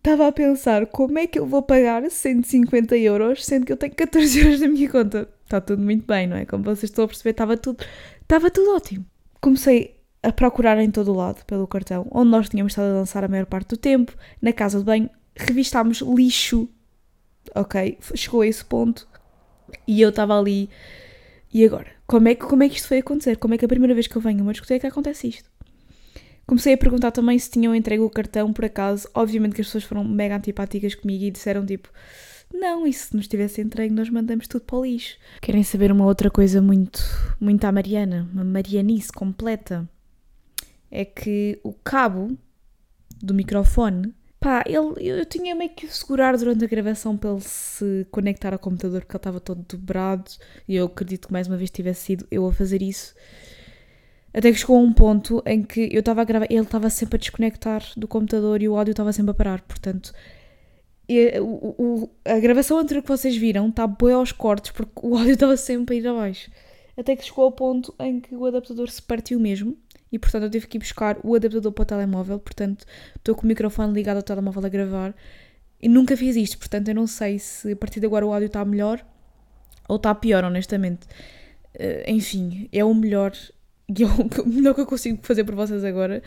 estava 0.00 0.26
a 0.26 0.32
pensar 0.32 0.86
como 0.86 1.18
é 1.18 1.26
que 1.26 1.38
eu 1.38 1.46
vou 1.46 1.62
pagar 1.62 2.10
150 2.10 2.96
euros 2.96 3.44
sendo 3.44 3.66
que 3.66 3.72
eu 3.72 3.76
tenho 3.76 3.94
14 3.94 4.40
euros 4.40 4.60
na 4.60 4.68
minha 4.68 4.88
conta. 4.88 5.28
Está 5.44 5.60
tudo 5.60 5.82
muito 5.82 6.06
bem, 6.06 6.26
não 6.26 6.36
é? 6.36 6.44
Como 6.44 6.64
vocês 6.64 6.84
estão 6.84 7.04
a 7.04 7.08
perceber, 7.08 7.30
estava 7.30 7.56
tudo, 7.56 7.84
estava 8.22 8.50
tudo 8.50 8.74
ótimo. 8.74 9.04
Comecei 9.40 9.96
a 10.22 10.32
procurar 10.32 10.78
em 10.78 10.90
todo 10.90 11.12
o 11.12 11.16
lado 11.16 11.44
pelo 11.44 11.66
cartão, 11.66 12.06
onde 12.10 12.30
nós 12.30 12.48
tínhamos 12.48 12.72
estado 12.72 12.90
a 12.90 13.00
dançar 13.00 13.24
a 13.24 13.28
maior 13.28 13.46
parte 13.46 13.68
do 13.68 13.76
tempo, 13.76 14.14
na 14.40 14.52
casa 14.52 14.78
de 14.78 14.84
banho, 14.84 15.10
revistámos 15.34 16.00
lixo, 16.00 16.68
ok? 17.54 17.98
Chegou 18.14 18.42
a 18.42 18.46
esse 18.46 18.64
ponto 18.64 19.08
e 19.86 20.00
eu 20.00 20.10
estava 20.10 20.38
ali. 20.38 20.68
E 21.52 21.64
agora? 21.64 21.88
Como 22.06 22.28
é, 22.28 22.34
que, 22.34 22.44
como 22.44 22.62
é 22.62 22.68
que 22.68 22.76
isto 22.76 22.88
foi 22.88 22.98
acontecer? 22.98 23.36
Como 23.36 23.54
é 23.54 23.58
que 23.58 23.64
a 23.64 23.68
primeira 23.68 23.94
vez 23.94 24.06
que 24.06 24.16
eu 24.16 24.22
venho 24.22 24.40
a 24.40 24.42
uma 24.42 24.52
discoteca 24.52 24.88
acontece 24.88 25.28
isto? 25.28 25.50
Comecei 26.50 26.74
a 26.74 26.76
perguntar 26.76 27.12
também 27.12 27.38
se 27.38 27.48
tinham 27.48 27.72
entregue 27.72 28.02
o 28.02 28.10
cartão 28.10 28.52
por 28.52 28.64
acaso. 28.64 29.08
Obviamente 29.14 29.54
que 29.54 29.60
as 29.60 29.68
pessoas 29.68 29.84
foram 29.84 30.02
mega 30.02 30.36
antipáticas 30.36 30.96
comigo 30.96 31.22
e 31.22 31.30
disseram 31.30 31.64
tipo: 31.64 31.88
Não, 32.52 32.84
e 32.84 32.92
se 32.92 33.14
nos 33.14 33.28
tivesse 33.28 33.60
entregue, 33.60 33.94
nós 33.94 34.10
mandamos 34.10 34.48
tudo 34.48 34.62
para 34.62 34.78
o 34.78 34.84
lixo. 34.84 35.16
Querem 35.40 35.62
saber 35.62 35.92
uma 35.92 36.04
outra 36.04 36.28
coisa 36.28 36.60
muito, 36.60 37.00
muito 37.38 37.64
à 37.64 37.70
Mariana? 37.70 38.28
Uma 38.32 38.42
marianice 38.42 39.12
completa 39.12 39.88
é 40.90 41.04
que 41.04 41.60
o 41.62 41.72
cabo 41.72 42.36
do 43.22 43.32
microfone, 43.32 44.12
pá, 44.40 44.64
ele, 44.66 45.08
eu 45.08 45.24
tinha 45.26 45.54
meio 45.54 45.70
que 45.70 45.86
o 45.86 45.88
segurar 45.88 46.36
durante 46.36 46.64
a 46.64 46.68
gravação 46.68 47.16
para 47.16 47.30
ele 47.30 47.42
se 47.42 48.08
conectar 48.10 48.52
ao 48.52 48.58
computador 48.58 49.02
porque 49.02 49.12
ele 49.12 49.20
estava 49.20 49.38
todo 49.38 49.64
dobrado 49.68 50.28
e 50.66 50.74
eu 50.74 50.86
acredito 50.86 51.28
que 51.28 51.32
mais 51.32 51.46
uma 51.46 51.56
vez 51.56 51.70
tivesse 51.70 52.06
sido 52.06 52.26
eu 52.28 52.44
a 52.44 52.52
fazer 52.52 52.82
isso. 52.82 53.14
Até 54.32 54.52
que 54.52 54.58
chegou 54.58 54.76
a 54.76 54.80
um 54.80 54.92
ponto 54.92 55.42
em 55.44 55.62
que 55.62 55.88
eu 55.92 56.00
estava 56.00 56.22
a 56.22 56.24
gravar, 56.24 56.46
ele 56.50 56.60
estava 56.60 56.88
sempre 56.88 57.16
a 57.16 57.18
desconectar 57.18 57.82
do 57.96 58.06
computador 58.06 58.62
e 58.62 58.68
o 58.68 58.76
áudio 58.76 58.92
estava 58.92 59.12
sempre 59.12 59.32
a 59.32 59.34
parar, 59.34 59.60
portanto. 59.62 60.12
o, 61.40 62.02
o, 62.04 62.10
a 62.24 62.38
gravação 62.38 62.78
anterior 62.78 63.02
que 63.02 63.08
vocês 63.08 63.36
viram 63.36 63.68
está 63.68 63.86
boa 63.86 64.14
aos 64.14 64.32
cortes 64.32 64.70
porque 64.70 64.92
o 65.02 65.16
áudio 65.18 65.32
estava 65.32 65.56
sempre 65.56 65.96
a 65.96 65.98
ir 65.98 66.06
abaixo. 66.06 66.50
Até 66.96 67.16
que 67.16 67.24
chegou 67.24 67.44
ao 67.44 67.52
ponto 67.52 67.94
em 67.98 68.20
que 68.20 68.34
o 68.34 68.44
adaptador 68.46 68.88
se 68.88 69.02
partiu 69.02 69.40
mesmo 69.40 69.76
e 70.12 70.18
portanto 70.18 70.44
eu 70.44 70.50
tive 70.50 70.66
que 70.66 70.76
ir 70.76 70.80
buscar 70.80 71.18
o 71.24 71.34
adaptador 71.34 71.72
para 71.72 71.82
o 71.82 71.86
telemóvel, 71.86 72.38
portanto 72.38 72.84
estou 73.16 73.34
com 73.34 73.42
o 73.42 73.46
microfone 73.46 73.92
ligado 73.92 74.18
ao 74.18 74.22
telemóvel 74.22 74.66
a 74.66 74.68
gravar 74.68 75.14
e 75.80 75.88
nunca 75.88 76.16
fiz 76.16 76.36
isto, 76.36 76.58
portanto 76.58 76.88
eu 76.88 76.94
não 76.94 77.06
sei 77.06 77.38
se 77.38 77.72
a 77.72 77.76
partir 77.76 78.00
de 78.00 78.06
agora 78.06 78.26
o 78.26 78.32
áudio 78.32 78.46
está 78.46 78.64
melhor 78.64 79.04
ou 79.90 79.96
está 79.96 80.14
pior, 80.14 80.44
honestamente. 80.44 81.06
Uh, 81.74 82.08
enfim, 82.08 82.68
é 82.72 82.84
o 82.84 82.94
melhor 82.94 83.32
e 83.98 84.02
é 84.02 84.06
o 84.06 84.46
melhor 84.46 84.74
que 84.74 84.80
eu 84.80 84.86
consigo 84.86 85.18
fazer 85.22 85.44
por 85.44 85.54
vocês 85.54 85.84
agora, 85.84 86.22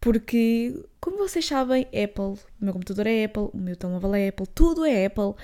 porque, 0.00 0.74
como 1.00 1.18
vocês 1.18 1.44
sabem, 1.44 1.86
Apple, 1.86 2.22
o 2.24 2.38
meu 2.60 2.72
computador 2.72 3.06
é 3.06 3.24
Apple, 3.24 3.50
o 3.52 3.56
meu 3.56 3.76
telemóvel 3.76 4.14
é 4.14 4.28
Apple, 4.28 4.46
tudo 4.54 4.84
é 4.84 5.06
Apple. 5.06 5.34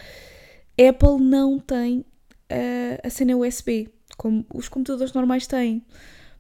Apple 0.79 1.21
não 1.21 1.59
tem 1.59 1.99
uh, 1.99 3.01
a 3.03 3.11
cena 3.11 3.37
USB, 3.37 3.89
como 4.17 4.47
os 4.53 4.69
computadores 4.69 5.13
normais 5.13 5.47
têm. 5.47 5.85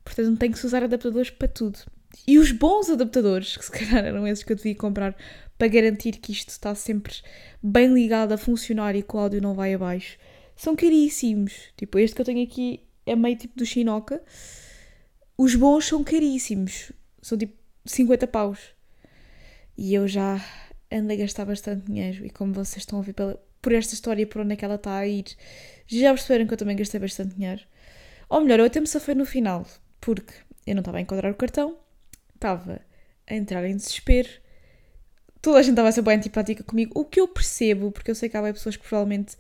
Portanto, 0.05 0.39
tem 0.39 0.53
que 0.53 0.59
se 0.59 0.67
usar 0.67 0.85
adaptadores 0.85 1.31
para 1.31 1.49
tudo. 1.49 1.79
E 2.27 2.39
os 2.39 2.53
bons 2.53 2.89
adaptadores, 2.89 3.57
que 3.57 3.65
se 3.65 3.71
calhar 3.71 4.05
eram 4.05 4.27
esses 4.27 4.45
que 4.45 4.53
eu 4.53 4.57
devia 4.57 4.75
comprar 4.75 5.17
para 5.59 5.69
garantir 5.69 6.13
que 6.19 6.31
isto 6.31 6.51
está 6.51 6.75
sempre 6.75 7.15
bem 7.63 7.93
ligado 7.93 8.33
a 8.33 8.39
funcionar 8.39 8.95
e 8.95 9.03
que 9.03 9.17
o 9.17 9.19
áudio 9.19 9.41
não 9.41 9.55
vai 9.55 9.75
abaixo, 9.75 10.19
são 10.55 10.77
caríssimos. 10.77 11.55
Tipo, 11.77 11.99
este 11.99 12.15
que 12.15 12.21
eu 12.21 12.27
tenho 12.27 12.45
aqui 12.45 12.81
é 13.05 13.17
meio 13.17 13.37
tipo 13.37 13.57
do 13.57 13.67
Shinoka. 13.67 14.23
Os 15.37 15.55
bons 15.55 15.87
são 15.87 16.05
caríssimos. 16.05 16.93
São 17.21 17.37
tipo 17.37 17.55
50 17.85 18.27
paus. 18.27 18.59
E 19.77 19.95
eu 19.95 20.07
já 20.07 20.41
ando 20.91 21.13
a 21.13 21.17
gastar 21.17 21.45
bastante 21.45 21.87
dinheiro. 21.87 22.25
E 22.25 22.31
como 22.31 22.53
vocês 22.53 22.79
estão 22.79 22.99
a 22.99 23.03
ver 23.03 23.13
pela, 23.13 23.43
por 23.61 23.73
esta 23.73 23.95
história 23.95 24.27
por 24.27 24.43
onde 24.43 24.53
é 24.53 24.57
que 24.57 24.65
ela 24.65 24.77
está 24.77 24.97
a 24.97 25.07
ir, 25.07 25.25
já 25.87 26.13
perceberam 26.13 26.47
que 26.47 26.55
eu 26.55 26.59
também 26.59 26.77
gastei 26.77 27.01
bastante 27.01 27.35
dinheiro. 27.35 27.63
Ou 28.29 28.41
melhor, 28.41 28.61
eu 28.61 28.67
até 28.67 28.81
me 28.81 28.87
safei 28.87 29.15
no 29.15 29.27
final 29.27 29.67
porque 30.05 30.35
eu 30.67 30.75
não 30.75 30.81
estava 30.81 30.99
a 30.99 31.01
encontrar 31.01 31.31
o 31.31 31.35
cartão, 31.35 31.79
estava 32.35 32.81
a 33.27 33.35
entrar 33.35 33.65
em 33.65 33.75
desespero, 33.75 34.29
toda 35.41 35.59
a 35.59 35.63
gente 35.63 35.73
estava 35.73 35.89
a 35.89 35.93
ser 35.93 36.03
bem 36.03 36.17
antipática 36.17 36.63
comigo, 36.63 36.93
o 36.95 37.07
que 37.07 37.21
eu 37.21 37.27
percebo, 37.27 37.91
porque 37.91 38.11
eu 38.11 38.15
sei 38.15 38.29
que 38.29 38.37
há 38.37 38.43
pessoas 38.43 38.77
que 38.77 38.87
provavelmente 38.87 39.37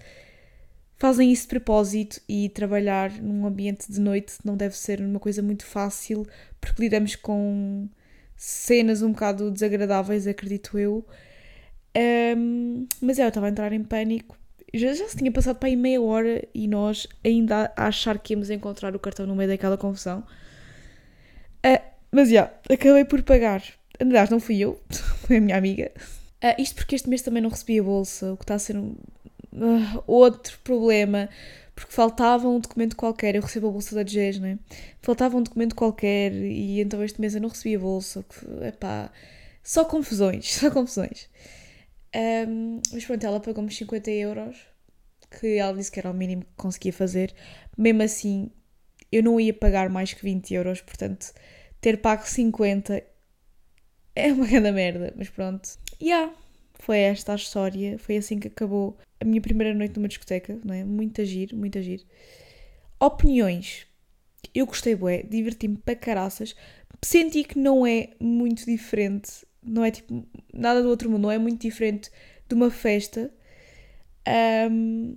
fazem 0.96 1.32
isso 1.32 1.42
de 1.42 1.48
propósito 1.48 2.20
e 2.28 2.48
trabalhar 2.48 3.10
num 3.20 3.46
ambiente 3.46 3.90
de 3.90 4.00
noite 4.00 4.34
não 4.44 4.56
deve 4.56 4.76
ser 4.76 5.00
uma 5.00 5.20
coisa 5.20 5.42
muito 5.42 5.64
fácil 5.64 6.26
porque 6.60 6.82
lidamos 6.82 7.16
com 7.16 7.88
cenas 8.36 9.02
um 9.02 9.12
bocado 9.12 9.50
desagradáveis, 9.50 10.26
acredito 10.26 10.78
eu. 10.78 11.06
Um, 11.96 12.86
mas 13.00 13.18
é, 13.18 13.24
eu 13.24 13.28
estava 13.28 13.46
a 13.46 13.50
entrar 13.50 13.72
em 13.72 13.82
pânico. 13.82 14.36
Já, 14.72 14.92
já 14.92 15.08
se 15.08 15.16
tinha 15.16 15.30
passado 15.30 15.56
para 15.56 15.68
aí 15.68 15.76
meia 15.76 16.02
hora 16.02 16.46
e 16.52 16.66
nós 16.66 17.06
ainda 17.24 17.72
a 17.76 17.86
achar 17.86 18.18
que 18.18 18.32
íamos 18.32 18.50
encontrar 18.50 18.94
o 18.96 18.98
cartão 18.98 19.26
no 19.26 19.36
meio 19.36 19.48
daquela 19.48 19.78
confusão. 19.78 20.24
Uh, 21.64 21.80
mas 22.10 22.28
já, 22.30 22.52
acabei 22.68 23.04
por 23.04 23.22
pagar. 23.22 23.62
Aliás, 24.00 24.28
não 24.30 24.40
fui 24.40 24.58
eu, 24.58 24.80
foi 25.26 25.36
a 25.36 25.40
minha 25.40 25.56
amiga. 25.56 25.92
Uh, 26.42 26.60
isto 26.60 26.74
porque 26.74 26.96
este 26.96 27.08
mês 27.08 27.22
também 27.22 27.42
não 27.42 27.50
recebi 27.50 27.78
a 27.78 27.82
bolsa, 27.82 28.32
o 28.32 28.36
que 28.36 28.42
está 28.42 28.54
a 28.56 28.58
ser 28.58 28.76
um, 28.76 28.96
uh, 29.54 30.02
outro 30.06 30.58
problema, 30.64 31.28
porque 31.74 31.92
faltava 31.92 32.48
um 32.48 32.60
documento 32.60 32.96
qualquer. 32.96 33.34
Eu 33.34 33.42
recebo 33.42 33.68
a 33.68 33.70
bolsa 33.70 33.94
da 33.94 34.02
DGES, 34.02 34.38
né? 34.38 34.58
Faltava 35.00 35.36
um 35.36 35.42
documento 35.42 35.74
qualquer 35.74 36.32
e 36.32 36.80
então 36.80 37.02
este 37.02 37.20
mês 37.20 37.34
eu 37.34 37.40
não 37.40 37.48
recebi 37.48 37.76
a 37.76 37.78
bolsa. 37.78 38.24
Epá, 38.62 39.10
só 39.62 39.84
confusões, 39.84 40.52
só 40.54 40.70
confusões. 40.70 41.28
Um, 42.14 42.80
mas 42.92 43.04
pronto, 43.04 43.24
ela 43.24 43.40
pagou-me 43.40 43.72
50 43.72 44.10
euros, 44.10 44.56
que 45.40 45.56
ela 45.58 45.76
disse 45.76 45.90
que 45.90 45.98
era 45.98 46.10
o 46.10 46.14
mínimo 46.14 46.42
que 46.42 46.52
conseguia 46.56 46.92
fazer. 46.92 47.34
Mesmo 47.76 48.02
assim, 48.02 48.50
eu 49.10 49.22
não 49.22 49.40
ia 49.40 49.52
pagar 49.52 49.88
mais 49.88 50.12
que 50.12 50.22
20 50.22 50.54
euros, 50.54 50.80
portanto, 50.80 51.32
ter 51.80 52.00
pago 52.00 52.26
50 52.26 53.02
é 54.14 54.32
uma 54.32 54.46
grande 54.48 54.70
merda, 54.70 55.12
mas 55.16 55.28
pronto. 55.28 55.68
Yeah, 56.00 56.32
foi 56.84 56.98
esta 56.98 57.32
a 57.32 57.36
história, 57.36 57.98
foi 57.98 58.18
assim 58.18 58.38
que 58.38 58.48
acabou 58.48 58.98
a 59.18 59.24
minha 59.24 59.40
primeira 59.40 59.72
noite 59.72 59.96
numa 59.96 60.06
discoteca, 60.06 60.60
não 60.62 60.74
é? 60.74 60.84
Muito 60.84 61.18
agir, 61.22 61.54
muito 61.54 61.78
agir. 61.78 62.04
Opiniões. 63.00 63.86
Eu 64.54 64.66
gostei, 64.66 64.94
bué, 64.94 65.22
diverti-me 65.22 65.78
para 65.78 65.96
caraças. 65.96 66.54
Senti 67.02 67.42
que 67.42 67.58
não 67.58 67.86
é 67.86 68.10
muito 68.20 68.66
diferente, 68.66 69.46
não 69.62 69.82
é 69.82 69.90
tipo 69.90 70.26
nada 70.52 70.82
do 70.82 70.90
outro 70.90 71.08
mundo, 71.08 71.22
não 71.22 71.30
é 71.30 71.38
muito 71.38 71.62
diferente 71.62 72.10
de 72.46 72.54
uma 72.54 72.70
festa. 72.70 73.32
Um, 74.70 75.16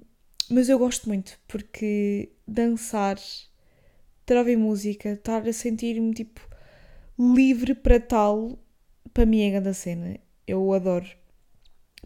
mas 0.50 0.70
eu 0.70 0.80
gosto 0.80 1.10
muito 1.10 1.38
porque 1.50 2.32
dançar, 2.48 3.18
estar 3.18 4.38
a 4.38 4.58
música, 4.58 5.10
estar 5.10 5.46
a 5.46 5.52
sentir-me 5.52 6.14
tipo 6.14 6.40
livre 7.20 7.76
para 7.76 8.00
tal, 8.00 8.58
para 9.14 9.26
mim 9.26 9.42
é 9.42 9.52
grande 9.52 9.74
cena. 9.74 10.18
Eu 10.48 10.72
adoro. 10.72 11.17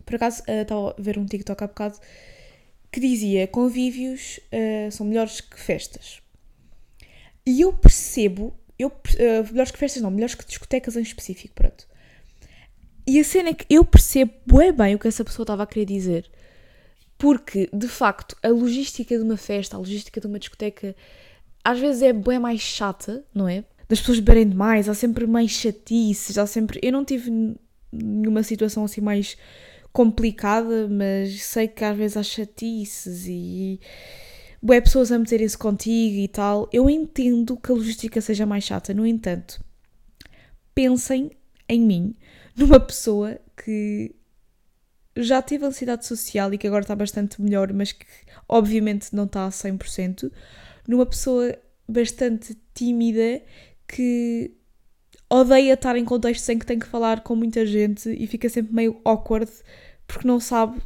Por 0.05 0.15
acaso, 0.15 0.41
uh, 0.43 0.61
estava 0.61 0.95
a 0.97 1.01
ver 1.01 1.17
um 1.17 1.25
TikTok 1.25 1.63
há 1.63 1.67
bocado 1.67 1.99
que 2.91 2.99
dizia 2.99 3.47
convívios 3.47 4.39
uh, 4.51 4.91
são 4.91 5.05
melhores 5.05 5.39
que 5.39 5.59
festas. 5.59 6.21
E 7.45 7.61
eu 7.61 7.73
percebo, 7.73 8.53
eu, 8.77 8.89
uh, 8.89 9.51
melhores 9.51 9.71
que 9.71 9.77
festas 9.77 10.01
não, 10.01 10.11
melhores 10.11 10.35
que 10.35 10.45
discotecas 10.45 10.95
em 10.95 11.01
específico, 11.01 11.53
pronto. 11.55 11.87
E 13.07 13.19
a 13.19 13.23
cena 13.23 13.49
é 13.49 13.53
que 13.53 13.65
eu 13.69 13.83
percebo 13.83 14.33
bem, 14.45 14.71
bem 14.71 14.95
o 14.95 14.99
que 14.99 15.07
essa 15.07 15.23
pessoa 15.23 15.43
estava 15.43 15.63
a 15.63 15.67
querer 15.67 15.85
dizer. 15.85 16.29
Porque, 17.17 17.69
de 17.73 17.87
facto, 17.87 18.35
a 18.43 18.49
logística 18.49 19.15
de 19.15 19.23
uma 19.23 19.37
festa, 19.37 19.75
a 19.75 19.79
logística 19.79 20.19
de 20.19 20.27
uma 20.27 20.39
discoteca, 20.39 20.95
às 21.63 21.79
vezes 21.79 22.01
é 22.01 22.13
bem 22.13 22.39
mais 22.39 22.59
chata, 22.59 23.23
não 23.33 23.47
é? 23.47 23.63
Das 23.87 23.99
pessoas 23.99 24.19
beberem 24.19 24.49
demais, 24.49 24.89
há 24.89 24.93
sempre 24.93 25.27
mais 25.27 25.51
chatices, 25.51 26.37
há 26.37 26.45
sempre. 26.45 26.79
Eu 26.81 26.91
não 26.91 27.05
tive 27.05 27.55
nenhuma 27.91 28.43
situação 28.43 28.85
assim 28.85 29.01
mais 29.01 29.37
complicada, 29.91 30.87
mas 30.87 31.43
sei 31.43 31.67
que 31.67 31.83
às 31.83 31.97
vezes 31.97 32.17
há 32.17 32.23
chatices 32.23 33.25
e 33.27 33.79
bué 34.61 34.79
pessoas 34.79 35.11
a 35.11 35.19
meterem-se 35.19 35.57
contigo 35.57 36.17
e 36.17 36.27
tal. 36.27 36.69
Eu 36.71 36.89
entendo 36.89 37.57
que 37.57 37.71
a 37.71 37.75
logística 37.75 38.21
seja 38.21 38.45
mais 38.45 38.63
chata, 38.63 38.93
no 38.93 39.05
entanto, 39.05 39.63
pensem 40.73 41.31
em 41.67 41.81
mim, 41.81 42.15
numa 42.55 42.79
pessoa 42.79 43.39
que 43.63 44.15
já 45.15 45.41
teve 45.41 45.65
ansiedade 45.65 46.05
social 46.05 46.53
e 46.53 46.57
que 46.57 46.67
agora 46.67 46.83
está 46.83 46.95
bastante 46.95 47.41
melhor, 47.41 47.73
mas 47.73 47.91
que 47.91 48.05
obviamente 48.47 49.13
não 49.13 49.25
está 49.25 49.45
a 49.45 49.49
100%, 49.49 50.31
numa 50.87 51.05
pessoa 51.05 51.57
bastante 51.87 52.57
tímida 52.73 53.41
que 53.87 54.55
odeia 55.31 55.73
estar 55.73 55.95
em 55.95 56.03
contextos 56.03 56.47
em 56.49 56.59
que 56.59 56.65
tem 56.65 56.77
que 56.77 56.85
falar 56.85 57.21
com 57.21 57.35
muita 57.35 57.65
gente 57.65 58.09
e 58.09 58.27
fica 58.27 58.49
sempre 58.49 58.73
meio 58.73 58.99
awkward 59.05 59.49
porque 60.05 60.27
não 60.27 60.41
sabe 60.41 60.81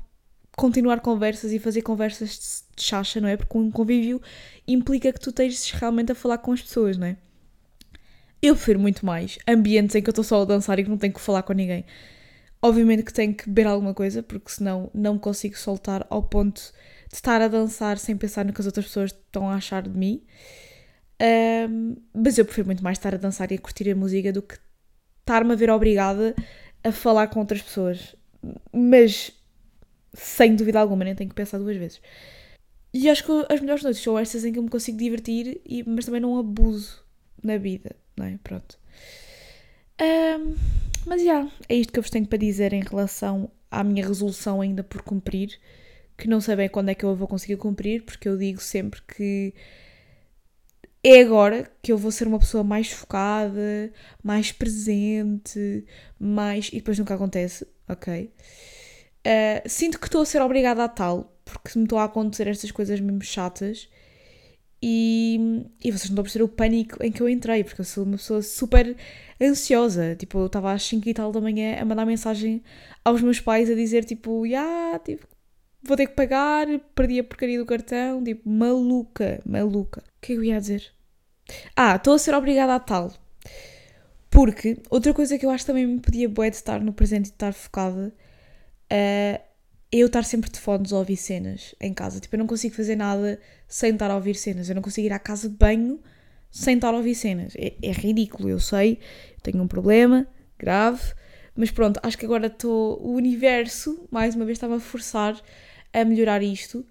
continuar 0.55 1.01
conversas 1.01 1.51
e 1.51 1.57
fazer 1.57 1.81
conversas 1.81 2.63
de 2.75 2.83
chacha, 2.83 3.19
não 3.19 3.27
é? 3.27 3.35
Porque 3.35 3.57
um 3.57 3.71
convívio 3.71 4.21
implica 4.67 5.11
que 5.11 5.19
tu 5.19 5.31
estejas 5.31 5.71
realmente 5.71 6.11
a 6.11 6.15
falar 6.15 6.37
com 6.37 6.51
as 6.51 6.61
pessoas, 6.61 6.95
não 6.95 7.07
é? 7.07 7.17
Eu 8.41 8.55
prefiro 8.55 8.79
muito 8.79 9.03
mais 9.03 9.39
ambientes 9.47 9.95
em 9.95 10.01
que 10.01 10.09
eu 10.09 10.11
estou 10.11 10.23
só 10.23 10.43
a 10.43 10.45
dançar 10.45 10.77
e 10.77 10.83
que 10.83 10.89
não 10.89 10.97
tenho 10.97 11.13
que 11.13 11.19
falar 11.19 11.41
com 11.41 11.53
ninguém. 11.53 11.83
Obviamente 12.61 13.03
que 13.03 13.13
tenho 13.13 13.33
que 13.33 13.47
beber 13.47 13.67
alguma 13.67 13.93
coisa, 13.93 14.21
porque 14.21 14.51
senão 14.51 14.91
não 14.93 15.17
consigo 15.17 15.57
soltar 15.57 16.05
ao 16.09 16.21
ponto 16.21 16.61
de 17.09 17.15
estar 17.15 17.41
a 17.41 17.47
dançar 17.47 17.97
sem 17.97 18.15
pensar 18.15 18.45
no 18.45 18.53
que 18.53 18.61
as 18.61 18.67
outras 18.67 18.85
pessoas 18.85 19.11
estão 19.11 19.49
a 19.49 19.55
achar 19.55 19.81
de 19.81 19.97
mim. 19.97 20.21
Um, 21.21 21.95
mas 22.13 22.37
eu 22.37 22.45
prefiro 22.45 22.67
muito 22.67 22.83
mais 22.83 22.97
estar 22.97 23.13
a 23.13 23.17
dançar 23.17 23.51
e 23.51 23.55
a 23.55 23.59
curtir 23.59 23.89
a 23.89 23.95
música 23.95 24.33
do 24.33 24.41
que 24.41 24.57
estar-me 25.21 25.53
a 25.53 25.55
ver 25.55 25.69
obrigada 25.69 26.35
a 26.83 26.91
falar 26.91 27.27
com 27.27 27.39
outras 27.39 27.61
pessoas. 27.61 28.15
Mas 28.71 29.31
sem 30.13 30.55
dúvida 30.55 30.79
alguma, 30.79 31.03
nem 31.03 31.15
tenho 31.15 31.29
que 31.29 31.35
pensar 31.35 31.57
duas 31.57 31.77
vezes. 31.77 32.01
E 32.93 33.09
acho 33.09 33.25
que 33.25 33.53
as 33.53 33.59
melhores 33.59 33.83
noites 33.83 34.01
são 34.01 34.17
estas 34.17 34.45
em 34.45 34.53
que 34.53 34.59
eu 34.59 34.63
me 34.63 34.69
consigo 34.69 34.97
divertir, 34.97 35.61
e, 35.65 35.83
mas 35.83 36.05
também 36.05 36.21
não 36.21 36.37
abuso 36.37 37.03
na 37.43 37.57
vida, 37.57 37.95
não 38.15 38.25
é? 38.25 38.39
Pronto. 38.41 38.79
Um, 40.01 40.55
mas 41.05 41.21
já, 41.21 41.33
yeah, 41.33 41.51
é 41.67 41.75
isto 41.75 41.91
que 41.91 41.99
eu 41.99 42.03
vos 42.03 42.09
tenho 42.09 42.25
para 42.25 42.37
dizer 42.37 42.73
em 42.73 42.81
relação 42.81 43.51
à 43.69 43.83
minha 43.83 44.05
resolução 44.05 44.61
ainda 44.61 44.83
por 44.83 45.01
cumprir, 45.01 45.59
que 46.17 46.27
não 46.27 46.39
sei 46.39 46.55
bem 46.55 46.69
quando 46.69 46.89
é 46.89 46.95
que 46.95 47.03
eu 47.03 47.15
vou 47.15 47.27
conseguir 47.27 47.57
cumprir, 47.57 48.03
porque 48.03 48.29
eu 48.29 48.37
digo 48.37 48.61
sempre 48.61 49.01
que 49.01 49.53
é 51.07 51.21
agora 51.21 51.71
que 51.83 51.91
eu 51.91 51.97
vou 51.99 52.11
ser 52.11 52.27
uma 52.27 52.39
pessoa 52.39 52.63
mais 52.63 52.91
focada, 52.91 53.93
mais 54.23 54.51
presente, 54.51 55.85
mais. 56.19 56.69
e 56.69 56.77
depois 56.77 56.97
nunca 56.97 57.13
acontece, 57.13 57.67
ok? 57.87 58.33
Uh, 59.25 59.69
sinto 59.69 59.99
que 59.99 60.07
estou 60.07 60.21
a 60.21 60.25
ser 60.25 60.41
obrigada 60.41 60.83
a 60.83 60.87
tal, 60.89 61.39
porque 61.45 61.77
me 61.77 61.85
estão 61.85 61.99
a 61.99 62.05
acontecer 62.05 62.47
estas 62.47 62.71
coisas 62.71 62.99
mesmo 62.99 63.21
chatas 63.21 63.87
e, 64.81 65.67
e 65.83 65.91
vocês 65.91 66.09
não 66.09 66.13
estão 66.13 66.21
a 66.21 66.23
perceber 66.23 66.43
o 66.43 66.47
pânico 66.47 67.03
em 67.03 67.11
que 67.11 67.21
eu 67.21 67.29
entrei, 67.29 67.63
porque 67.63 67.81
eu 67.81 67.85
sou 67.85 68.03
uma 68.03 68.17
pessoa 68.17 68.41
super 68.41 68.95
ansiosa. 69.41 70.15
Tipo, 70.15 70.39
eu 70.39 70.45
estava 70.47 70.71
às 70.73 70.83
5 70.83 71.07
e 71.07 71.13
tal 71.13 71.31
da 71.31 71.41
manhã 71.41 71.77
a 71.79 71.85
mandar 71.85 72.05
mensagem 72.05 72.63
aos 73.03 73.21
meus 73.21 73.39
pais 73.39 73.69
a 73.69 73.75
dizer, 73.75 74.05
tipo, 74.05 74.45
yeah, 74.45 74.97
tipo, 74.99 75.27
vou 75.83 75.95
ter 75.95 76.07
que 76.07 76.15
pagar, 76.15 76.67
perdi 76.95 77.19
a 77.19 77.23
porcaria 77.23 77.59
do 77.59 77.65
cartão, 77.65 78.23
tipo, 78.23 78.49
maluca, 78.49 79.39
maluca. 79.45 80.01
O 80.01 80.21
que 80.21 80.33
é 80.33 80.35
que 80.35 80.41
eu 80.41 80.43
ia 80.43 80.59
dizer? 80.59 80.94
Ah, 81.75 81.95
estou 81.95 82.13
a 82.13 82.19
ser 82.19 82.33
obrigada 82.33 82.75
a 82.75 82.79
tal. 82.79 83.11
Porque 84.29 84.77
outra 84.89 85.13
coisa 85.13 85.37
que 85.37 85.45
eu 85.45 85.49
acho 85.49 85.65
também 85.65 85.85
me 85.87 85.99
podia 85.99 86.27
bué 86.27 86.49
de 86.49 86.57
estar 86.57 86.81
no 86.81 86.91
presente 86.91 87.27
e 87.27 87.29
estar 87.29 87.53
focada 87.53 88.07
uh, 88.07 88.13
é 88.91 89.41
eu 89.91 90.07
estar 90.07 90.23
sempre 90.23 90.49
de 90.51 90.59
fones 90.59 90.91
a 90.91 90.97
ouvir 90.97 91.15
cenas 91.15 91.73
em 91.79 91.93
casa. 91.93 92.19
Tipo, 92.19 92.35
eu 92.35 92.39
não 92.39 92.47
consigo 92.47 92.75
fazer 92.75 92.97
nada 92.97 93.39
sem 93.67 93.93
estar 93.93 94.11
a 94.11 94.15
ouvir 94.15 94.35
cenas. 94.35 94.67
Eu 94.67 94.75
não 94.75 94.81
consigo 94.81 95.07
ir 95.07 95.13
à 95.13 95.19
casa 95.19 95.47
de 95.47 95.55
banho 95.55 96.01
sem 96.51 96.75
estar 96.75 96.93
a 96.93 96.97
ouvir 96.97 97.15
cenas. 97.15 97.53
É, 97.55 97.75
é 97.81 97.91
ridículo, 97.91 98.49
eu 98.49 98.59
sei. 98.59 98.99
tenho 99.41 99.63
um 99.63 99.67
problema 99.67 100.27
grave. 100.59 101.13
Mas 101.55 101.71
pronto, 101.71 101.99
acho 102.03 102.17
que 102.17 102.25
agora 102.25 102.47
estou. 102.47 103.01
O 103.01 103.13
universo, 103.13 104.05
mais 104.11 104.35
uma 104.35 104.43
vez, 104.43 104.57
estava 104.57 104.75
a 104.75 104.79
forçar 104.79 105.41
a 105.93 106.03
melhorar 106.03 106.43
isto 106.43 106.85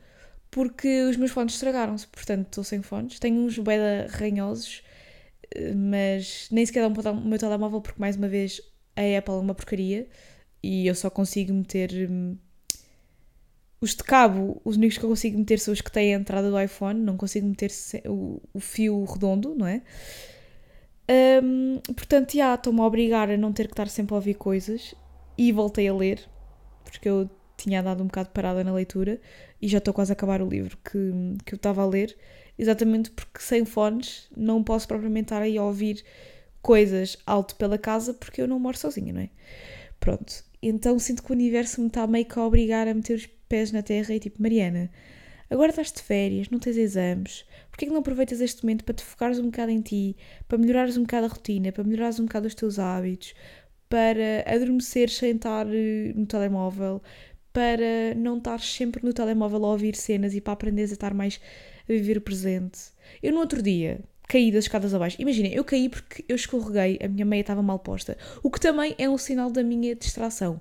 porque 0.55 1.03
os 1.03 1.17
meus 1.17 1.33
fones 1.33 1.55
estragaram-se, 1.55 2.07
portanto 2.07 2.47
estou 2.47 2.63
sem 2.63 2.81
fones. 2.81 3.19
Tenho 3.19 3.41
uns 3.41 3.59
beda 3.59 4.07
ranhosos, 4.09 4.85
eh, 5.53 5.75
mas 5.75 6.47
nem 6.53 6.65
sequer 6.65 6.89
dá 6.89 7.11
o 7.11 7.21
meu 7.21 7.41
telemóvel 7.41 7.81
porque 7.81 8.01
mais 8.01 8.15
uma 8.15 8.29
vez 8.29 8.61
a 8.95 9.19
Apple 9.19 9.35
é 9.35 9.39
uma 9.39 9.53
porcaria 9.53 10.07
e 10.63 10.87
eu 10.87 10.95
só 10.95 11.11
consigo 11.11 11.53
meter 11.53 12.09
hum, 12.09 12.37
os 13.81 13.97
de 13.97 14.05
cabo, 14.05 14.63
os 14.65 14.77
únicos 14.77 14.97
que 14.97 15.05
eu 15.05 15.09
consigo 15.09 15.37
meter 15.37 15.59
são 15.59 15.75
os 15.75 15.81
que 15.81 15.91
têm 15.91 16.15
a 16.15 16.19
entrada 16.21 16.49
do 16.49 16.61
iPhone, 16.61 17.01
não 17.01 17.17
consigo 17.17 17.49
meter 17.49 17.73
o, 18.07 18.41
o 18.53 18.61
fio 18.61 19.05
redondo, 19.05 19.57
não 19.57 19.67
é? 19.67 19.83
Um, 21.43 21.81
portanto, 21.97 22.33
já 22.33 22.55
estou-me 22.55 22.81
a 22.81 22.85
obrigar 22.85 23.29
a 23.29 23.37
não 23.37 23.53
ter 23.53 23.67
que 23.67 23.73
estar 23.73 23.89
sempre 23.89 24.15
a 24.15 24.19
ouvir 24.19 24.35
coisas 24.35 24.95
e 25.37 25.51
voltei 25.51 25.89
a 25.89 25.95
ler, 25.95 26.21
porque 26.85 27.09
eu 27.09 27.29
tinha 27.57 27.81
andado 27.81 28.03
um 28.03 28.07
bocado 28.07 28.31
parada 28.31 28.63
na 28.63 28.73
leitura 28.73 29.21
e 29.65 29.69
já 29.69 29.79
estou 29.79 29.95
quase 29.95 30.13
a 30.13 30.15
acabar 30.15 30.43
o 30.43 30.47
livro 30.47 30.77
que, 30.85 31.39
que 31.47 31.55
eu 31.55 31.57
estava 31.57 31.81
a 31.81 31.87
ler, 31.87 32.15
exatamente 32.59 33.11
porque 33.11 33.41
sem 33.41 33.65
fones 33.65 34.29
não 34.37 34.63
posso 34.63 34.87
propriamente 34.87 35.25
estar 35.25 35.41
aí 35.41 35.57
a 35.57 35.65
ouvir 35.65 36.05
coisas 36.61 37.17
alto 37.27 37.57
pela 37.57 37.79
casa 37.79 38.13
porque 38.13 38.43
eu 38.43 38.47
não 38.47 38.61
moro 38.61 38.77
sozinha, 38.77 39.15
não 39.15 39.23
é? 39.23 39.31
Pronto. 39.99 40.45
Então 40.63 40.99
sinto 40.99 41.23
que 41.23 41.31
o 41.31 41.35
universo 41.35 41.81
me 41.81 41.87
está 41.87 42.07
meio 42.07 42.27
que 42.27 42.39
a 42.39 42.45
obrigar 42.45 42.87
a 42.87 42.93
meter 42.93 43.15
os 43.15 43.27
pés 43.49 43.73
na 43.73 43.83
terra 43.83 44.15
e 44.15 44.21
tipo, 44.21 44.43
Mariana, 44.43 44.91
Agora 45.49 45.71
estás 45.71 45.93
de 45.93 46.03
férias, 46.03 46.49
não 46.51 46.59
tens 46.59 46.77
exames. 46.77 47.45
Porquê 47.71 47.87
que 47.87 47.93
não 47.93 48.01
aproveitas 48.01 48.41
este 48.41 48.65
momento 48.65 48.83
para 48.85 48.95
te 48.95 49.05
focares 49.05 49.39
um 49.39 49.47
bocado 49.47 49.71
em 49.71 49.81
ti, 49.81 50.17
para 50.49 50.59
melhorares 50.59 50.97
um 50.97 51.03
bocado 51.03 51.27
a 51.27 51.29
rotina, 51.29 51.71
para 51.71 51.85
melhorares 51.85 52.19
um 52.19 52.25
bocado 52.25 52.49
os 52.49 52.55
teus 52.55 52.79
hábitos, 52.79 53.35
para 53.89 54.43
adormecer 54.47 55.09
sem 55.11 55.37
estar 55.37 55.67
eh, 55.69 56.13
no 56.15 56.27
telemóvel, 56.27 57.03
para 57.55 58.17
não 58.17 58.39
estar 58.39 58.59
sempre 58.59 59.05
no 59.05 59.15
telemóvel 59.15 59.65
a 59.65 59.71
ouvir 59.71 59.95
cenas 59.95 60.35
e 60.35 60.41
para 60.41 60.55
aprenderes 60.55 60.91
a 60.91 60.95
estar 60.95 61.15
mais 61.15 61.41
a 61.89 61.93
viver 61.93 62.19
o 62.19 62.21
presente. 62.21 62.81
Eu 63.23 63.33
no 63.33 63.39
outro 63.39 63.63
dia 63.63 64.01
caí 64.29 64.51
das 64.51 64.65
escadas 64.65 64.93
abaixo. 64.93 65.17
Imaginem, 65.21 65.55
eu 65.55 65.63
caí 65.63 65.89
porque 65.89 66.25
eu 66.29 66.35
escorreguei, 66.35 66.99
a 67.01 67.07
minha 67.07 67.25
meia 67.25 67.43
estava 67.43 67.63
mal 67.63 67.79
posta, 67.79 68.19
o 68.43 68.51
que 68.51 68.59
também 68.59 68.97
é 68.99 69.09
um 69.09 69.17
sinal 69.17 69.51
da 69.51 69.63
minha 69.63 69.95
distração. 69.95 70.61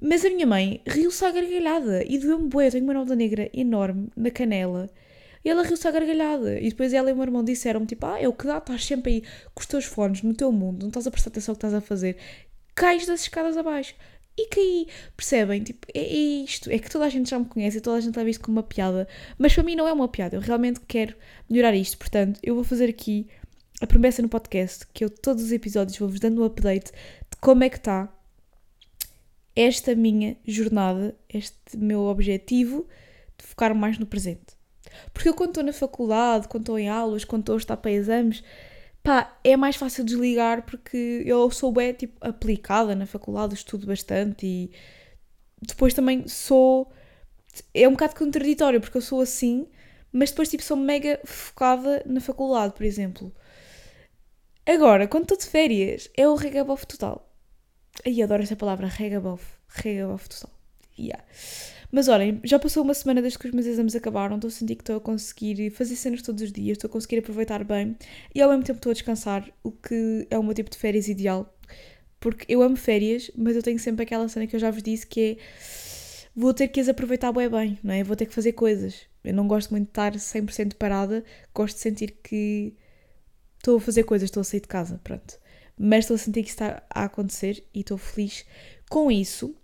Mas 0.00 0.24
a 0.24 0.30
minha 0.30 0.46
mãe 0.46 0.82
riu-se 0.84 1.24
à 1.24 1.30
gargalhada 1.30 2.04
e 2.04 2.18
doeu-me 2.18 2.48
bué. 2.48 2.66
Eu 2.66 2.72
tenho 2.72 2.84
uma 2.84 2.94
nódoa 2.94 3.16
negra 3.16 3.48
enorme 3.54 4.08
na 4.16 4.30
canela. 4.30 4.90
E 5.44 5.48
ela 5.48 5.62
riu-se 5.62 5.86
à 5.86 5.90
gargalhada. 5.92 6.58
E 6.58 6.70
depois 6.70 6.92
ela 6.92 7.08
e 7.08 7.12
o 7.12 7.16
meu 7.16 7.24
irmão 7.24 7.44
disseram-me, 7.44 7.86
tipo, 7.86 8.04
ah, 8.06 8.20
é 8.20 8.26
o 8.28 8.32
que 8.32 8.46
dá, 8.46 8.58
estás 8.58 8.84
sempre 8.84 9.12
aí 9.12 9.22
com 9.54 9.60
os 9.60 9.66
teus 9.66 9.84
fones 9.84 10.22
no 10.22 10.34
teu 10.34 10.50
mundo, 10.50 10.82
não 10.82 10.88
estás 10.88 11.06
a 11.06 11.10
prestar 11.10 11.30
atenção 11.30 11.52
ao 11.52 11.56
que 11.56 11.66
estás 11.66 11.74
a 11.74 11.80
fazer. 11.80 12.16
Cais 12.74 13.06
das 13.06 13.22
escadas 13.22 13.56
abaixo. 13.56 13.94
E 14.38 14.46
caí. 14.46 14.86
Percebem? 15.16 15.64
Tipo, 15.64 15.86
é, 15.92 15.98
é 15.98 16.16
isto. 16.44 16.70
É 16.70 16.78
que 16.78 16.88
toda 16.88 17.04
a 17.04 17.08
gente 17.08 17.28
já 17.28 17.38
me 17.38 17.44
conhece 17.44 17.78
e 17.78 17.80
toda 17.80 17.96
a 17.96 18.00
gente 18.00 18.16
leva 18.16 18.30
isto 18.30 18.40
como 18.40 18.58
uma 18.58 18.62
piada. 18.62 19.08
Mas 19.36 19.52
para 19.52 19.64
mim 19.64 19.74
não 19.74 19.88
é 19.88 19.92
uma 19.92 20.06
piada. 20.06 20.36
Eu 20.36 20.40
realmente 20.40 20.80
quero 20.86 21.16
melhorar 21.50 21.74
isto. 21.74 21.98
Portanto, 21.98 22.38
eu 22.42 22.54
vou 22.54 22.62
fazer 22.62 22.88
aqui 22.88 23.26
a 23.80 23.86
promessa 23.86 24.22
no 24.22 24.28
podcast 24.28 24.86
que 24.94 25.04
eu 25.04 25.10
todos 25.10 25.42
os 25.42 25.50
episódios 25.52 25.98
vou-vos 25.98 26.20
dando 26.20 26.40
um 26.40 26.44
update 26.44 26.92
de 26.92 27.36
como 27.40 27.64
é 27.64 27.68
que 27.68 27.78
está 27.78 28.08
esta 29.56 29.92
minha 29.96 30.36
jornada, 30.46 31.16
este 31.28 31.76
meu 31.76 32.02
objetivo 32.02 32.86
de 33.36 33.44
focar 33.44 33.74
mais 33.74 33.98
no 33.98 34.06
presente. 34.06 34.56
Porque 35.12 35.28
eu 35.28 35.34
quando 35.34 35.50
estou 35.50 35.64
na 35.64 35.72
faculdade, 35.72 36.46
quando 36.46 36.62
estou 36.62 36.78
em 36.78 36.88
aulas, 36.88 37.24
quando 37.24 37.42
estou 37.42 37.54
a 37.56 37.58
estar 37.58 37.76
para 37.76 37.90
exames, 37.90 38.42
pá, 39.08 39.38
é 39.42 39.56
mais 39.56 39.74
fácil 39.74 40.04
desligar 40.04 40.66
porque 40.66 41.22
eu 41.24 41.50
sou 41.50 41.72
bem, 41.72 41.94
tipo, 41.94 42.14
aplicada 42.20 42.94
na 42.94 43.06
faculdade, 43.06 43.54
estudo 43.54 43.86
bastante 43.86 44.44
e 44.46 44.70
depois 45.62 45.94
também 45.94 46.28
sou... 46.28 46.92
É 47.72 47.88
um 47.88 47.92
bocado 47.92 48.14
contraditório 48.14 48.82
porque 48.82 48.98
eu 48.98 49.02
sou 49.02 49.22
assim, 49.22 49.66
mas 50.12 50.30
depois, 50.30 50.50
tipo, 50.50 50.62
sou 50.62 50.76
mega 50.76 51.18
focada 51.24 52.02
na 52.04 52.20
faculdade, 52.20 52.74
por 52.74 52.84
exemplo. 52.84 53.34
Agora, 54.66 55.08
quando 55.08 55.22
estou 55.22 55.38
de 55.38 55.46
férias, 55.46 56.10
é 56.14 56.28
o 56.28 56.34
regabof 56.34 56.86
total. 56.86 57.34
Ai, 58.04 58.20
adoro 58.20 58.42
essa 58.42 58.56
palavra, 58.56 58.86
regabof. 58.88 59.42
Regabof 59.68 60.28
total. 60.28 60.50
Yeah. 60.98 61.24
Mas 61.90 62.06
olhem, 62.08 62.40
já 62.44 62.58
passou 62.58 62.84
uma 62.84 62.92
semana 62.92 63.22
desde 63.22 63.38
que 63.38 63.46
os 63.46 63.52
meus 63.52 63.66
exames 63.66 63.96
acabaram, 63.96 64.36
estou 64.36 64.48
a 64.48 64.50
sentir 64.50 64.74
que 64.76 64.82
estou 64.82 64.96
a 64.96 65.00
conseguir 65.00 65.70
fazer 65.70 65.96
cenas 65.96 66.20
todos 66.20 66.42
os 66.42 66.52
dias, 66.52 66.76
estou 66.76 66.88
a 66.88 66.92
conseguir 66.92 67.18
aproveitar 67.18 67.64
bem 67.64 67.96
e 68.34 68.42
ao 68.42 68.50
mesmo 68.50 68.64
tempo 68.64 68.78
estou 68.78 68.90
a 68.90 68.92
descansar, 68.92 69.50
o 69.62 69.72
que 69.72 70.26
é 70.30 70.38
o 70.38 70.42
meu 70.42 70.52
tipo 70.52 70.70
de 70.70 70.76
férias 70.76 71.08
ideal. 71.08 71.54
Porque 72.20 72.44
eu 72.48 72.62
amo 72.62 72.76
férias, 72.76 73.30
mas 73.36 73.56
eu 73.56 73.62
tenho 73.62 73.78
sempre 73.78 74.02
aquela 74.02 74.28
cena 74.28 74.46
que 74.46 74.56
eu 74.56 74.60
já 74.60 74.70
vos 74.70 74.82
disse 74.82 75.06
que 75.06 75.20
é 75.20 75.36
vou 76.36 76.52
ter 76.52 76.68
que 76.68 76.80
as 76.80 76.88
aproveitar 76.88 77.32
bem, 77.32 77.48
bem, 77.48 77.78
não 77.82 77.94
é? 77.94 78.04
Vou 78.04 78.16
ter 78.16 78.26
que 78.26 78.34
fazer 78.34 78.52
coisas. 78.52 79.06
Eu 79.24 79.34
não 79.34 79.48
gosto 79.48 79.70
muito 79.70 79.86
de 79.86 79.90
estar 79.90 80.12
100% 80.12 80.74
parada, 80.74 81.24
gosto 81.54 81.76
de 81.76 81.82
sentir 81.82 82.18
que 82.22 82.74
estou 83.56 83.78
a 83.78 83.80
fazer 83.80 84.04
coisas, 84.04 84.26
estou 84.28 84.40
a 84.42 84.44
sair 84.44 84.60
de 84.60 84.68
casa, 84.68 85.00
pronto 85.02 85.38
mas 85.78 86.04
estou 86.04 86.16
a 86.16 86.18
sentir 86.18 86.42
que 86.42 86.50
está 86.50 86.82
a 86.90 87.04
acontecer 87.04 87.64
e 87.72 87.80
estou 87.80 87.96
feliz 87.96 88.44
com 88.90 89.10
isso. 89.10 89.54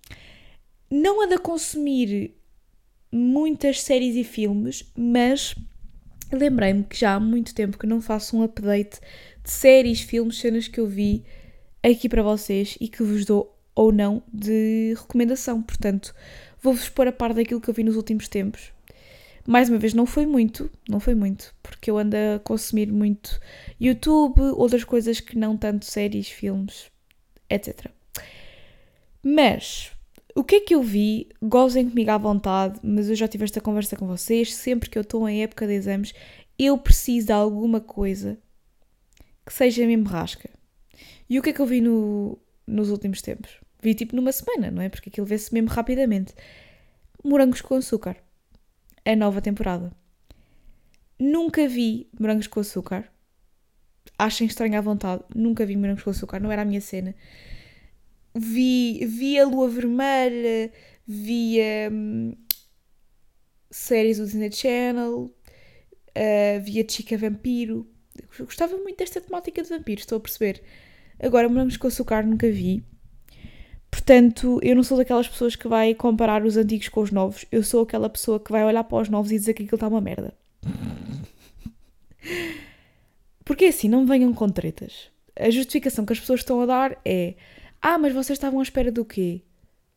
Não 0.97 1.21
ando 1.21 1.35
a 1.35 1.39
consumir 1.39 2.37
muitas 3.11 3.83
séries 3.83 4.15
e 4.15 4.23
filmes, 4.23 4.85
mas 4.97 5.57
lembrei-me 6.33 6.85
que 6.85 6.97
já 6.97 7.15
há 7.15 7.21
muito 7.21 7.53
tempo 7.53 7.77
que 7.77 7.87
não 7.87 8.01
faço 8.01 8.37
um 8.37 8.45
update 8.45 9.01
de 9.43 9.51
séries, 9.51 10.03
filmes, 10.03 10.39
cenas 10.39 10.69
que 10.69 10.79
eu 10.79 10.87
vi 10.87 11.25
aqui 11.83 12.09
para 12.09 12.23
vocês 12.23 12.79
e 12.81 12.87
que 12.87 13.03
vos 13.03 13.25
dou 13.25 13.59
ou 13.75 13.91
não 13.91 14.23
de 14.33 14.95
recomendação. 14.97 15.61
Portanto, 15.63 16.15
vou-vos 16.63 16.89
pôr 16.89 17.09
a 17.09 17.13
par 17.13 17.35
daquilo 17.35 17.61
que 17.61 17.69
eu 17.69 17.75
vi 17.75 17.83
nos 17.83 17.97
últimos 17.97 18.29
tempos 18.29 18.73
mais 19.47 19.69
uma 19.69 19.79
vez, 19.79 19.93
não 19.93 20.07
foi 20.07 20.25
muito, 20.25 20.71
não 20.89 20.99
foi 20.99 21.15
muito, 21.15 21.55
porque 21.63 21.91
eu 21.91 21.99
ando 21.99 22.17
a 22.17 22.39
consumir 22.39 22.91
muito 22.91 23.39
YouTube, 23.79 24.41
outras 24.41 24.85
coisas 24.85 25.21
que 25.21 25.37
não 25.37 25.57
tanto 25.57 25.85
séries, 25.85 26.29
filmes, 26.29 26.91
etc. 27.51 27.91
Mas, 29.23 29.94
o 30.35 30.43
que 30.43 30.57
é 30.57 30.61
que 30.61 30.75
eu 30.75 30.83
vi? 30.83 31.29
Gozem 31.41 31.89
comigo 31.89 32.11
à 32.11 32.19
vontade, 32.19 32.81
mas 32.83 33.09
eu 33.09 33.15
já 33.15 33.29
tive 33.29 33.45
esta 33.45 33.61
conversa 33.61 33.97
com 33.97 34.07
vocês. 34.07 34.55
Sempre 34.55 34.91
que 34.91 34.99
eu 34.99 35.03
estou 35.03 35.29
em 35.29 35.43
época 35.43 35.67
de 35.67 35.75
exames, 35.75 36.13
eu 36.59 36.77
preciso 36.77 37.29
de 37.29 37.33
alguma 37.33 37.81
coisa 37.81 38.37
que 39.47 39.53
seja 39.53 39.87
mesmo 39.87 40.07
rasca. 40.07 40.51
E 41.29 41.39
o 41.39 41.43
que 41.43 41.51
é 41.51 41.53
que 41.53 41.61
eu 41.61 41.67
vi 41.67 41.81
no, 41.81 42.39
nos 42.67 42.91
últimos 42.91 43.23
tempos? 43.23 43.59
Vi 43.81 43.95
tipo 43.95 44.17
numa 44.17 44.33
semana, 44.33 44.71
não 44.71 44.83
é? 44.83 44.89
Porque 44.89 45.09
aquilo 45.09 45.27
vê-se 45.27 45.53
mesmo 45.53 45.69
rapidamente. 45.69 46.35
Morangos 47.23 47.61
com 47.61 47.77
açúcar 47.77 48.17
a 49.05 49.15
nova 49.15 49.41
temporada. 49.41 49.93
Nunca 51.19 51.69
vi 51.69 52.09
morangos 52.19 52.47
com 52.47 52.61
açúcar. 52.61 53.09
Achem 54.19 54.47
estranho 54.47 54.79
à 54.79 54.81
vontade. 54.81 55.23
Nunca 55.35 55.65
vi 55.65 55.77
morangos 55.77 56.03
com 56.03 56.11
açúcar, 56.11 56.41
não 56.41 56.51
era 56.51 56.63
a 56.63 56.65
minha 56.65 56.81
cena. 56.81 57.15
Vi, 58.37 59.05
vi 59.07 59.39
a 59.39 59.47
Lua 59.47 59.69
Vermelha, 59.69 60.73
via 61.07 61.89
hum, 61.93 62.35
séries 63.71 64.19
do 64.19 64.25
Disney 64.25 64.51
Channel, 64.51 65.31
uh, 66.11 66.61
via 66.63 66.85
Chica 66.89 67.17
Vampiro. 67.17 67.87
Eu 68.39 68.47
gostava 68.47 68.77
muito 68.77 68.99
desta 68.99 69.21
temática 69.21 69.63
de 69.63 69.69
vampiros, 69.69 70.03
estou 70.03 70.19
a 70.19 70.21
perceber. 70.21 70.63
Agora, 71.21 71.49
morangos 71.49 71.77
com 71.77 71.87
açúcar 71.87 72.25
nunca 72.25 72.51
vi. 72.51 72.85
Portanto, 73.91 74.59
eu 74.63 74.75
não 74.75 74.83
sou 74.83 74.99
daquelas 74.99 75.29
pessoas 75.29 75.55
que 75.55 75.69
vai 75.69 75.95
comparar 75.95 76.45
os 76.45 76.57
antigos 76.57 76.89
com 76.89 77.01
os 77.01 77.13
novos. 77.13 77.45
Eu 77.51 77.63
sou 77.63 77.83
aquela 77.83 78.11
pessoa 78.11 78.41
que 78.41 78.51
vai 78.51 78.65
olhar 78.65 78.83
para 78.85 79.03
os 79.03 79.09
novos 79.09 79.31
e 79.31 79.37
dizer 79.37 79.55
que 79.55 79.63
aquilo 79.63 79.77
está 79.77 79.87
uma 79.87 80.01
merda. 80.01 80.35
Porque 83.45 83.67
assim, 83.67 83.89
não 83.89 84.05
venham 84.07 84.33
com 84.33 84.49
tretas. 84.49 85.11
A 85.39 85.51
justificação 85.51 86.05
que 86.05 86.13
as 86.13 86.21
pessoas 86.21 86.41
estão 86.41 86.61
a 86.61 86.67
dar 86.67 87.01
é: 87.05 87.35
Ah, 87.87 87.99
mas 87.99 88.15
vocês 88.15 88.39
estavam 88.39 88.61
à 88.61 88.63
espera 88.63 88.91
do 88.91 89.05
quê? 89.05 89.43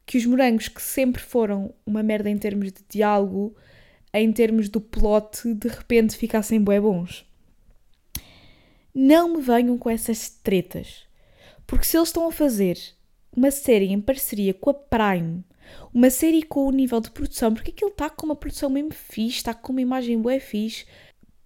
Que 0.06 0.18
os 0.18 0.26
morangos, 0.26 0.68
que 0.68 0.82
sempre 0.82 1.22
foram 1.22 1.74
uma 1.86 2.04
merda 2.04 2.30
em 2.30 2.38
termos 2.38 2.74
de 2.74 2.84
diálogo, 2.90 3.56
em 4.14 4.30
termos 4.34 4.68
do 4.68 4.82
plot, 4.82 5.54
de 5.54 5.70
repente 5.70 6.18
ficassem 6.18 6.62
bué 6.62 6.82
bons. 6.82 7.26
Não 8.94 9.38
me 9.38 9.42
venham 9.42 9.78
com 9.78 9.90
essas 9.90 10.28
tretas. 10.28 11.06
Porque 11.66 11.86
se 11.86 11.96
eles 11.96 12.10
estão 12.10 12.28
a 12.28 12.32
fazer 12.34 12.78
uma 13.34 13.52
série 13.52 13.86
em 13.86 14.02
parceria 14.02 14.54
com 14.54 14.70
a 14.70 14.74
Prime, 14.74 15.46
uma 15.94 16.10
série 16.10 16.44
com 16.44 16.68
o 16.68 16.72
nível 16.72 17.00
de 17.00 17.12
produção, 17.12 17.54
porque 17.54 17.72
aquilo 17.72 17.92
está 17.92 18.10
com 18.10 18.26
uma 18.26 18.36
produção 18.36 18.70
mesmo 18.70 18.94
fixe, 18.94 19.38
está 19.38 19.54
com 19.54 19.72
uma 19.72 19.82
imagem 19.82 20.22
bué 20.22 20.42
fixe, 20.42 20.86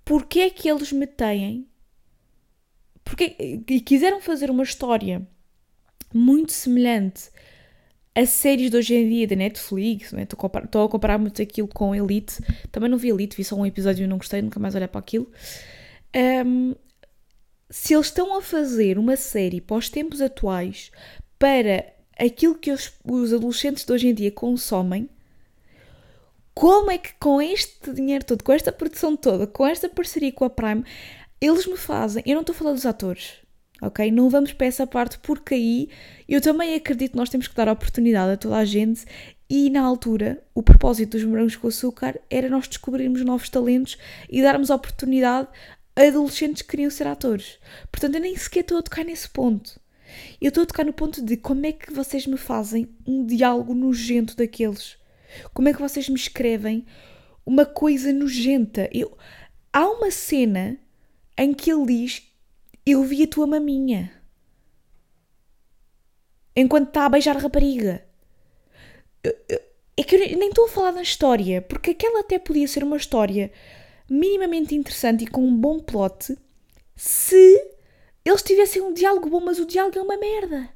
porque 0.04 0.40
é 0.40 0.50
que 0.50 0.68
eles 0.68 0.92
me 0.92 1.06
têm? 1.06 1.68
Porque, 3.04 3.36
e 3.40 3.80
quiseram 3.80 4.20
fazer 4.20 4.50
uma 4.50 4.64
história 4.64 5.28
muito 6.14 6.52
semelhante 6.52 7.30
a 8.14 8.26
séries 8.26 8.70
de 8.70 8.78
hoje 8.78 8.94
em 8.94 9.10
dia 9.10 9.28
da 9.28 9.36
Netflix, 9.36 10.14
é? 10.14 10.24
estou, 10.24 10.38
a 10.38 10.40
comparar, 10.40 10.66
a 10.66 10.90
comparar 10.90 11.18
muito 11.18 11.42
aquilo 11.42 11.68
com 11.68 11.96
Elite, 11.96 12.40
também 12.72 12.90
não 12.90 12.98
vi 12.98 13.10
Elite, 13.10 13.38
vi 13.38 13.44
só 13.44 13.56
um 13.56 13.66
episódio 13.66 14.04
e 14.04 14.08
não 14.08 14.18
gostei, 14.18 14.42
nunca 14.42 14.60
mais 14.60 14.76
olhar 14.76 14.90
para 14.90 15.00
aquilo. 15.00 15.32
Um, 16.46 16.76
se 17.70 17.94
eles 17.94 18.08
estão 18.08 18.38
a 18.38 18.42
fazer 18.42 18.98
uma 18.98 19.16
série 19.16 19.62
para 19.62 19.78
os 19.78 19.90
tempos 19.90 20.22
atuais, 20.22 20.92
para 21.40 21.86
aquilo 22.20 22.56
que 22.56 22.72
os, 22.72 22.92
os 23.06 23.32
adolescentes 23.32 23.86
de 23.86 23.94
hoje 23.94 24.08
em 24.10 24.14
dia 24.14 24.32
consomem, 24.32 25.10
como 26.54 26.92
é 26.92 26.98
que 26.98 27.14
com 27.14 27.42
este 27.42 27.94
dinheiro 27.94 28.26
todo, 28.26 28.44
com 28.44 28.52
esta 28.52 28.74
produção 28.74 29.16
toda, 29.16 29.48
com 29.48 29.66
esta 29.66 29.88
parceria 29.88 30.34
com 30.34 30.44
a 30.44 30.50
Prime, 30.50 30.84
eles 31.40 31.66
me 31.66 31.78
fazem. 31.78 32.22
Eu 32.26 32.36
não 32.36 32.42
estou 32.42 32.54
a 32.54 32.58
falar 32.58 32.74
dos 32.74 32.86
atores, 32.86 33.36
ok? 33.82 34.12
Não 34.12 34.30
vamos 34.30 34.54
para 34.54 34.68
essa 34.68 34.86
parte, 34.86 35.18
porque 35.20 35.56
aí 35.56 35.90
eu 36.30 36.40
também 36.40 36.76
acredito 36.76 37.12
que 37.12 37.18
nós 37.18 37.30
temos 37.30 37.48
que 37.48 37.56
dar 37.56 37.68
oportunidade 37.68 38.34
a 38.34 38.38
toda 38.38 38.58
a 38.58 38.66
gente. 38.66 39.06
E 39.50 39.70
na 39.70 39.82
altura, 39.82 40.42
o 40.54 40.64
propósito 40.64 41.18
dos 41.18 41.26
morangos 41.26 41.56
com 41.56 41.68
açúcar 41.68 42.20
era 42.30 42.48
nós 42.48 42.68
descobrirmos 42.68 43.26
novos 43.26 43.50
talentos 43.50 43.98
e 44.30 44.42
darmos 44.42 44.70
oportunidade 44.70 45.50
a 45.96 46.04
adolescentes 46.04 46.62
que 46.62 46.70
queriam 46.70 46.90
ser 46.90 47.08
atores. 47.08 47.60
Portanto, 47.92 48.16
eu 48.16 48.22
nem 48.22 48.38
sequer 48.38 48.62
estou 48.62 48.78
a 48.78 48.82
tocar 48.82 49.04
nesse 49.04 49.30
ponto. 49.30 49.80
Eu 50.40 50.50
estou 50.50 50.64
a 50.64 50.66
tocar 50.66 50.86
no 50.86 50.94
ponto 50.94 51.22
de 51.22 51.36
como 51.36 51.66
é 51.66 51.72
que 51.72 51.92
vocês 51.92 52.26
me 52.28 52.38
fazem 52.38 52.88
um 53.06 53.26
diálogo 53.26 53.74
nojento 53.74 54.36
daqueles. 54.38 54.98
Como 55.54 55.68
é 55.68 55.74
que 55.74 55.82
vocês 55.82 56.08
me 56.08 56.16
escrevem 56.16 56.86
uma 57.46 57.66
coisa 57.66 58.14
nojenta. 58.14 58.90
Eu, 58.94 59.18
há 59.74 59.88
uma 59.88 60.12
cena 60.12 60.78
em 61.38 61.54
que 61.54 61.72
ele 61.72 61.86
diz: 61.86 62.31
Eu 62.86 63.04
vi 63.04 63.24
a 63.24 63.28
tua 63.28 63.46
maminha. 63.46 64.12
Enquanto 66.56 66.88
está 66.90 67.06
a 67.06 67.10
beijar 67.10 67.38
a 67.38 67.40
rapariga. 67.40 68.06
é 69.24 70.04
que 70.04 70.16
eu 70.16 70.38
nem 70.38 70.50
estou 70.50 70.66
a 70.66 70.70
falar 70.70 70.92
da 70.92 71.02
história, 71.02 71.62
porque 71.62 71.92
aquela 71.92 72.22
até 72.22 72.40
podia 72.40 72.68
ser 72.68 72.84
uma 72.84 72.98
história 72.98 73.52
minimamente 74.10 74.76
interessante 74.76 75.24
e 75.24 75.28
com 75.28 75.46
um 75.46 75.56
bom 75.56 75.80
plot 75.80 76.36
se 76.96 77.72
eles 78.26 78.42
tivessem 78.42 78.82
um 78.82 78.94
diálogo 78.94 79.30
bom, 79.30 79.40
mas 79.40 79.60
o 79.60 79.66
diálogo 79.66 79.98
é 79.98 80.02
uma 80.02 80.18
merda. 80.18 80.70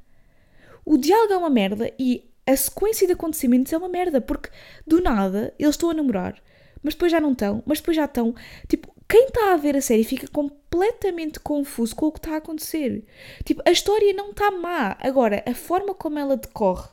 O 0.84 0.96
diálogo 0.96 1.32
é 1.32 1.36
uma 1.36 1.50
merda 1.50 1.92
e 1.98 2.30
a 2.46 2.56
sequência 2.56 3.06
de 3.06 3.12
acontecimentos 3.12 3.72
é 3.72 3.76
uma 3.76 3.88
merda, 3.88 4.20
porque 4.20 4.50
do 4.86 5.00
nada 5.00 5.52
eles 5.58 5.74
estão 5.74 5.90
a 5.90 5.94
namorar, 5.94 6.40
mas 6.82 6.94
depois 6.94 7.12
já 7.12 7.20
não 7.20 7.32
estão, 7.32 7.62
mas 7.66 7.78
depois 7.78 7.96
já 7.96 8.04
estão. 8.04 8.34
Tipo, 8.68 8.95
quem 9.08 9.26
está 9.26 9.52
a 9.52 9.56
ver 9.56 9.76
a 9.76 9.80
série 9.80 10.04
fica 10.04 10.26
completamente 10.28 11.38
confuso 11.40 11.94
com 11.94 12.06
o 12.06 12.12
que 12.12 12.18
está 12.18 12.34
a 12.34 12.36
acontecer. 12.38 13.04
Tipo, 13.44 13.62
a 13.64 13.70
história 13.70 14.12
não 14.12 14.30
está 14.30 14.50
má. 14.50 14.96
Agora, 15.00 15.44
a 15.46 15.54
forma 15.54 15.94
como 15.94 16.18
ela 16.18 16.36
decorre, 16.36 16.88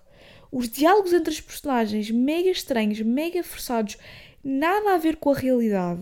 os 0.52 0.70
diálogos 0.70 1.14
entre 1.14 1.32
os 1.34 1.42
personagens, 1.42 2.12
mega 2.12 2.50
estranhos, 2.50 3.02
mega 3.02 3.44
forçados, 3.44 3.98
nada 4.44 4.94
a 4.94 4.98
ver 4.98 5.16
com 5.18 5.32
a 5.32 5.36
realidade. 5.36 6.02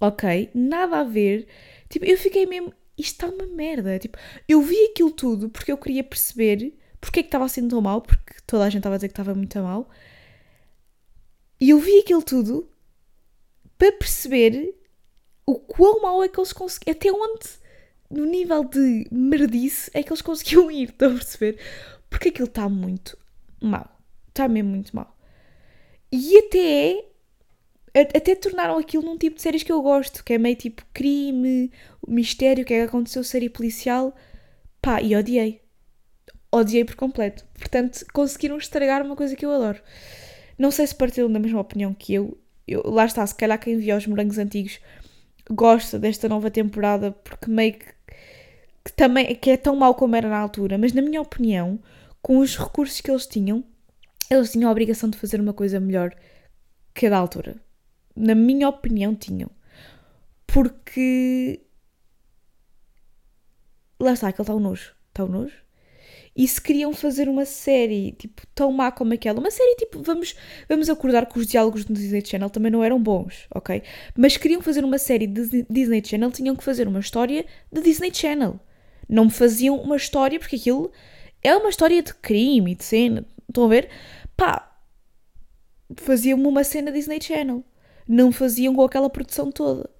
Ok? 0.00 0.50
Nada 0.54 1.00
a 1.00 1.04
ver. 1.04 1.48
Tipo, 1.88 2.04
eu 2.04 2.16
fiquei 2.16 2.46
mesmo. 2.46 2.72
Isto 2.96 3.26
está 3.26 3.26
uma 3.26 3.46
merda. 3.46 3.98
Tipo, 3.98 4.16
eu 4.48 4.62
vi 4.62 4.86
aquilo 4.86 5.10
tudo 5.10 5.50
porque 5.50 5.72
eu 5.72 5.78
queria 5.78 6.04
perceber 6.04 6.72
porque 7.00 7.20
é 7.20 7.22
que 7.22 7.28
estava 7.28 7.44
assim 7.44 7.66
tão 7.68 7.80
mal, 7.80 8.00
porque 8.02 8.34
toda 8.46 8.64
a 8.64 8.70
gente 8.70 8.78
estava 8.80 8.94
a 8.94 8.98
dizer 8.98 9.08
que 9.08 9.12
estava 9.12 9.34
muito 9.34 9.58
mal. 9.60 9.88
E 11.60 11.70
eu 11.70 11.78
vi 11.78 12.00
aquilo 12.00 12.22
tudo 12.22 12.68
para 13.78 13.92
perceber 13.92 14.74
o 15.46 15.56
quão 15.56 16.02
mal 16.02 16.22
é 16.22 16.28
que 16.28 16.38
eles 16.38 16.52
conseguiam. 16.52 16.94
Até 16.94 17.12
onde, 17.12 17.48
no 18.10 18.24
nível 18.24 18.64
de 18.64 19.06
merdice, 19.10 19.90
é 19.94 20.02
que 20.02 20.10
eles 20.10 20.22
conseguiam 20.22 20.70
ir. 20.70 20.90
Estão 20.90 21.12
a 21.12 21.14
perceber? 21.14 21.58
Porque 22.10 22.28
aquilo 22.28 22.48
está 22.48 22.68
muito 22.68 23.16
mal. 23.60 23.88
Está 24.28 24.48
mesmo 24.48 24.70
muito 24.70 24.94
mal. 24.94 25.16
E 26.12 26.38
até 26.38 27.04
até 28.14 28.34
tornaram 28.34 28.78
aquilo 28.78 29.02
num 29.02 29.16
tipo 29.16 29.36
de 29.36 29.42
séries 29.42 29.62
que 29.62 29.72
eu 29.72 29.80
gosto, 29.80 30.22
que 30.22 30.34
é 30.34 30.38
meio 30.38 30.56
tipo 30.56 30.84
crime, 30.92 31.72
mistério, 32.06 32.62
o 32.62 32.66
que 32.66 32.74
é 32.74 32.82
que 32.82 32.88
aconteceu, 32.88 33.24
série 33.24 33.48
policial. 33.48 34.14
Pá, 34.82 35.00
e 35.00 35.16
odiei. 35.16 35.62
Odiei 36.52 36.84
por 36.84 36.94
completo. 36.94 37.44
Portanto, 37.54 38.04
conseguiram 38.12 38.58
estragar 38.58 39.02
uma 39.04 39.16
coisa 39.16 39.34
que 39.34 39.46
eu 39.46 39.50
adoro. 39.50 39.80
Não 40.58 40.70
sei 40.70 40.86
se 40.86 40.94
partilham 40.94 41.32
da 41.32 41.38
mesma 41.38 41.60
opinião 41.60 41.94
que 41.94 42.14
eu. 42.14 42.38
Eu 42.66 42.82
lá 42.84 43.04
está, 43.04 43.26
se 43.26 43.34
calhar 43.34 43.58
quem 43.58 43.78
viu 43.78 43.96
os 43.96 44.06
morangos 44.06 44.38
antigos 44.38 44.80
gosta 45.50 45.98
desta 45.98 46.28
nova 46.28 46.50
temporada 46.50 47.12
porque 47.12 47.50
meio 47.50 47.74
que, 47.74 47.86
que 48.84 48.92
também 48.96 49.34
que 49.36 49.50
é 49.50 49.56
tão 49.56 49.76
mau 49.76 49.94
como 49.94 50.16
era 50.16 50.28
na 50.28 50.38
altura, 50.38 50.76
mas 50.78 50.92
na 50.92 51.02
minha 51.02 51.20
opinião, 51.20 51.78
com 52.20 52.38
os 52.38 52.56
recursos 52.56 53.00
que 53.00 53.10
eles 53.10 53.26
tinham, 53.26 53.64
eles 54.30 54.50
tinham 54.52 54.68
a 54.68 54.72
obrigação 54.72 55.08
de 55.08 55.18
fazer 55.18 55.40
uma 55.40 55.52
coisa 55.52 55.78
melhor 55.78 56.12
que 56.92 57.06
a 57.06 57.10
da 57.10 57.18
altura 57.18 57.56
na 58.16 58.34
minha 58.34 58.68
opinião, 58.68 59.14
tinham. 59.14 59.50
Porque. 60.46 61.60
Lá 64.00 64.12
está, 64.12 64.28
aquele 64.28 64.42
está 64.42 64.54
o 64.54 64.60
nojo. 64.60 64.94
Está 65.08 65.24
o 65.24 65.28
nojo. 65.28 65.54
E 66.36 66.46
se 66.46 66.60
queriam 66.60 66.92
fazer 66.92 67.28
uma 67.28 67.44
série, 67.46 68.12
tipo, 68.12 68.42
tão 68.54 68.70
má 68.70 68.92
como 68.92 69.14
aquela, 69.14 69.40
uma 69.40 69.50
série 69.50 69.74
tipo, 69.76 70.02
vamos, 70.02 70.34
vamos 70.68 70.90
acordar 70.90 71.26
que 71.26 71.38
os 71.38 71.46
diálogos 71.46 71.84
do 71.84 71.94
Disney 71.94 72.22
Channel 72.24 72.50
também 72.50 72.70
não 72.70 72.84
eram 72.84 73.02
bons, 73.02 73.46
ok? 73.54 73.82
Mas 74.16 74.36
queriam 74.36 74.60
fazer 74.60 74.84
uma 74.84 74.98
série 74.98 75.26
de 75.26 75.66
Disney 75.70 76.02
Channel, 76.04 76.30
tinham 76.30 76.54
que 76.54 76.62
fazer 76.62 76.86
uma 76.86 77.00
história 77.00 77.46
de 77.72 77.80
Disney 77.80 78.12
Channel. 78.12 78.60
Não 79.08 79.26
me 79.26 79.30
faziam 79.30 79.76
uma 79.80 79.96
história, 79.96 80.38
porque 80.38 80.56
aquilo 80.56 80.92
é 81.42 81.56
uma 81.56 81.70
história 81.70 82.02
de 82.02 82.12
crime 82.14 82.72
e 82.72 82.74
de 82.74 82.84
cena. 82.84 83.24
Estão 83.48 83.64
a 83.64 83.68
ver? 83.68 83.88
Pá, 84.36 84.76
faziam-me 85.96 86.46
uma 86.46 86.64
cena 86.64 86.92
Disney 86.92 87.20
Channel 87.20 87.64
não 88.08 88.30
faziam 88.30 88.74
com 88.74 88.82
aquela 88.82 89.10
produção 89.10 89.50
toda. 89.50 89.90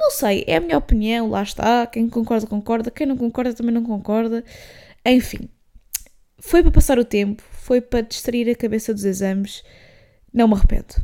Não 0.00 0.10
sei, 0.10 0.44
é 0.46 0.56
a 0.56 0.60
minha 0.60 0.78
opinião, 0.78 1.28
lá 1.28 1.42
está. 1.42 1.86
Quem 1.86 2.08
concorda, 2.08 2.46
concorda. 2.46 2.90
Quem 2.90 3.06
não 3.06 3.18
concorda, 3.18 3.52
também 3.52 3.74
não 3.74 3.84
concorda. 3.84 4.42
Enfim, 5.04 5.50
foi 6.38 6.62
para 6.62 6.72
passar 6.72 6.98
o 6.98 7.04
tempo, 7.04 7.42
foi 7.52 7.82
para 7.82 8.00
distrair 8.00 8.48
a 8.48 8.54
cabeça 8.54 8.94
dos 8.94 9.04
exames. 9.04 9.62
Não 10.32 10.48
me 10.48 10.54
arrependo. 10.54 10.94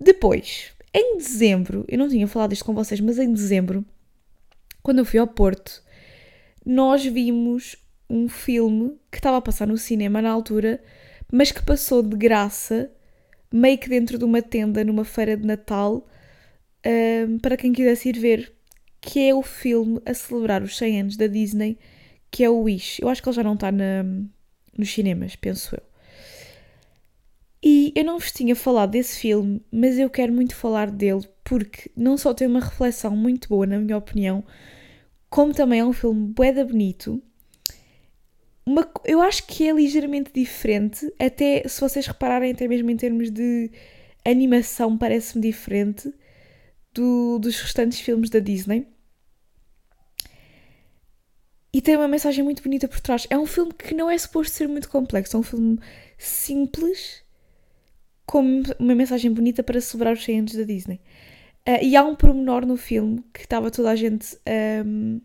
Depois, 0.00 0.72
em 0.92 1.16
dezembro, 1.16 1.84
eu 1.86 1.96
não 1.96 2.08
tinha 2.08 2.26
falado 2.26 2.52
isto 2.52 2.64
com 2.64 2.74
vocês, 2.74 3.00
mas 3.00 3.20
em 3.20 3.32
dezembro, 3.32 3.84
quando 4.82 4.98
eu 4.98 5.04
fui 5.04 5.20
ao 5.20 5.28
Porto, 5.28 5.80
nós 6.66 7.04
vimos 7.04 7.76
um 8.08 8.28
filme 8.28 8.98
que 9.12 9.18
estava 9.18 9.36
a 9.36 9.42
passar 9.42 9.68
no 9.68 9.78
cinema 9.78 10.20
na 10.20 10.30
altura, 10.30 10.82
mas 11.32 11.52
que 11.52 11.62
passou 11.62 12.02
de 12.02 12.16
graça 12.16 12.90
meio 13.52 13.78
que 13.78 13.88
dentro 13.88 14.18
de 14.18 14.24
uma 14.24 14.42
tenda 14.42 14.82
numa 14.82 15.04
feira 15.04 15.36
de 15.36 15.46
Natal 15.46 16.08
um, 16.86 17.38
para 17.38 17.56
quem 17.56 17.72
quisesse 17.72 18.08
ir 18.08 18.18
ver, 18.18 18.52
que 19.00 19.20
é 19.28 19.34
o 19.34 19.42
filme 19.42 20.00
a 20.04 20.14
celebrar 20.14 20.62
os 20.62 20.76
100 20.76 21.00
anos 21.00 21.16
da 21.16 21.26
Disney, 21.26 21.78
que 22.30 22.44
é 22.44 22.50
o 22.50 22.62
Wish. 22.62 23.00
Eu 23.02 23.08
acho 23.08 23.22
que 23.22 23.28
ele 23.28 23.36
já 23.36 23.42
não 23.42 23.54
está 23.54 23.72
na, 23.72 24.04
nos 24.76 24.92
cinemas, 24.92 25.36
penso 25.36 25.74
eu. 25.74 25.82
E 27.62 27.92
eu 27.94 28.04
não 28.04 28.18
vos 28.18 28.32
tinha 28.32 28.56
falado 28.56 28.92
desse 28.92 29.20
filme, 29.20 29.62
mas 29.70 29.98
eu 29.98 30.08
quero 30.08 30.32
muito 30.32 30.54
falar 30.54 30.90
dele 30.90 31.28
porque 31.44 31.90
não 31.96 32.16
só 32.16 32.32
tem 32.32 32.46
uma 32.46 32.60
reflexão 32.60 33.14
muito 33.14 33.48
boa, 33.48 33.66
na 33.66 33.78
minha 33.78 33.98
opinião, 33.98 34.42
como 35.28 35.52
também 35.52 35.80
é 35.80 35.84
um 35.84 35.92
filme 35.92 36.32
bué 36.32 36.52
bonito 36.64 37.22
uma, 38.70 38.88
eu 39.04 39.20
acho 39.20 39.46
que 39.46 39.68
é 39.68 39.72
ligeiramente 39.72 40.30
diferente, 40.32 41.12
até 41.18 41.66
se 41.66 41.80
vocês 41.80 42.06
repararem, 42.06 42.52
até 42.52 42.68
mesmo 42.68 42.90
em 42.90 42.96
termos 42.96 43.30
de 43.30 43.70
animação, 44.24 44.96
parece-me 44.96 45.42
diferente 45.42 46.12
do, 46.92 47.38
dos 47.38 47.60
restantes 47.60 48.00
filmes 48.00 48.30
da 48.30 48.38
Disney. 48.38 48.86
E 51.72 51.80
tem 51.80 51.96
uma 51.96 52.08
mensagem 52.08 52.42
muito 52.42 52.62
bonita 52.62 52.88
por 52.88 53.00
trás. 53.00 53.26
É 53.30 53.38
um 53.38 53.46
filme 53.46 53.72
que 53.72 53.94
não 53.94 54.10
é 54.10 54.18
suposto 54.18 54.52
ser 54.52 54.68
muito 54.68 54.88
complexo, 54.88 55.36
é 55.36 55.40
um 55.40 55.42
filme 55.42 55.78
simples, 56.18 57.22
com 58.26 58.62
uma 58.78 58.94
mensagem 58.94 59.32
bonita 59.32 59.62
para 59.62 59.80
celebrar 59.80 60.14
os 60.14 60.24
100 60.24 60.38
anos 60.40 60.54
da 60.54 60.64
Disney. 60.64 61.00
Uh, 61.68 61.82
e 61.82 61.94
há 61.94 62.04
um 62.04 62.16
pormenor 62.16 62.66
no 62.66 62.76
filme 62.76 63.22
que 63.32 63.42
estava 63.42 63.70
toda 63.70 63.90
a 63.90 63.96
gente 63.96 64.36
um, 64.84 65.20